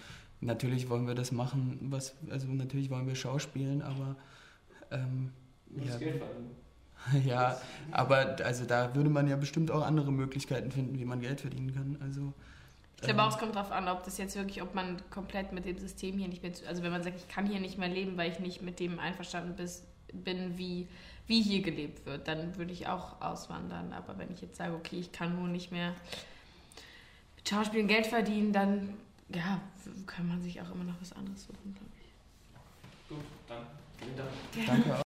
natürlich 0.41 0.89
wollen 0.89 1.07
wir 1.07 1.15
das 1.15 1.31
machen, 1.31 1.77
was, 1.89 2.15
also 2.29 2.47
natürlich 2.47 2.89
wollen 2.89 3.07
wir 3.07 3.15
schauspielen, 3.15 3.81
aber 3.81 4.15
ähm, 4.91 5.31
ja, 5.75 5.99
ja, 7.25 7.62
aber 7.91 8.38
also 8.43 8.65
da 8.65 8.93
würde 8.95 9.09
man 9.09 9.27
ja 9.27 9.35
bestimmt 9.35 9.71
auch 9.71 9.85
andere 9.85 10.12
Möglichkeiten 10.12 10.71
finden, 10.71 10.99
wie 10.99 11.05
man 11.05 11.21
Geld 11.21 11.41
verdienen 11.41 11.73
kann. 11.73 11.97
Also 12.01 12.33
ich 12.97 13.03
glaube 13.07 13.23
auch, 13.23 13.29
es 13.29 13.38
kommt 13.38 13.55
darauf 13.55 13.71
an, 13.71 13.88
ob 13.88 14.03
das 14.03 14.17
jetzt 14.17 14.35
wirklich, 14.35 14.62
ob 14.62 14.75
man 14.75 14.97
komplett 15.09 15.53
mit 15.53 15.63
dem 15.63 15.77
System 15.77 16.17
hier 16.17 16.27
nicht 16.27 16.43
mehr, 16.43 16.51
also 16.67 16.83
wenn 16.83 16.91
man 16.91 17.01
sagt, 17.01 17.17
ich 17.17 17.29
kann 17.29 17.45
hier 17.45 17.62
nicht 17.62 17.77
mehr 17.77 17.88
leben, 17.88 18.17
weil 18.17 18.29
ich 18.29 18.39
nicht 18.39 18.62
mit 18.62 18.81
dem 18.81 18.99
einverstanden 18.99 19.55
bis, 19.55 19.85
bin, 20.13 20.57
wie, 20.57 20.87
wie 21.27 21.41
hier 21.41 21.61
gelebt 21.61 22.05
wird, 22.05 22.27
dann 22.27 22.57
würde 22.57 22.73
ich 22.73 22.87
auch 22.87 23.21
auswandern. 23.21 23.93
Aber 23.93 24.17
wenn 24.17 24.31
ich 24.31 24.41
jetzt 24.41 24.57
sage, 24.57 24.73
okay, 24.73 24.99
ich 24.99 25.11
kann 25.11 25.35
nur 25.35 25.47
nicht 25.47 25.71
mehr 25.71 25.93
mit 27.35 27.47
Schauspielen 27.47 27.87
Geld 27.87 28.07
verdienen, 28.07 28.51
dann 28.53 28.93
ja, 29.33 29.61
kann 30.07 30.27
man 30.27 30.41
sich 30.41 30.61
auch 30.61 30.71
immer 30.71 30.83
noch 30.83 30.99
was 30.99 31.13
anderes 31.13 31.43
suchen, 31.43 31.75
glaube 31.75 31.91
ich. 31.99 33.09
Gut, 33.09 33.25
dann 33.47 33.65
vielen 33.99 34.17
Dank. 34.17 34.29
Danke 34.65 34.93
auch. 34.93 34.97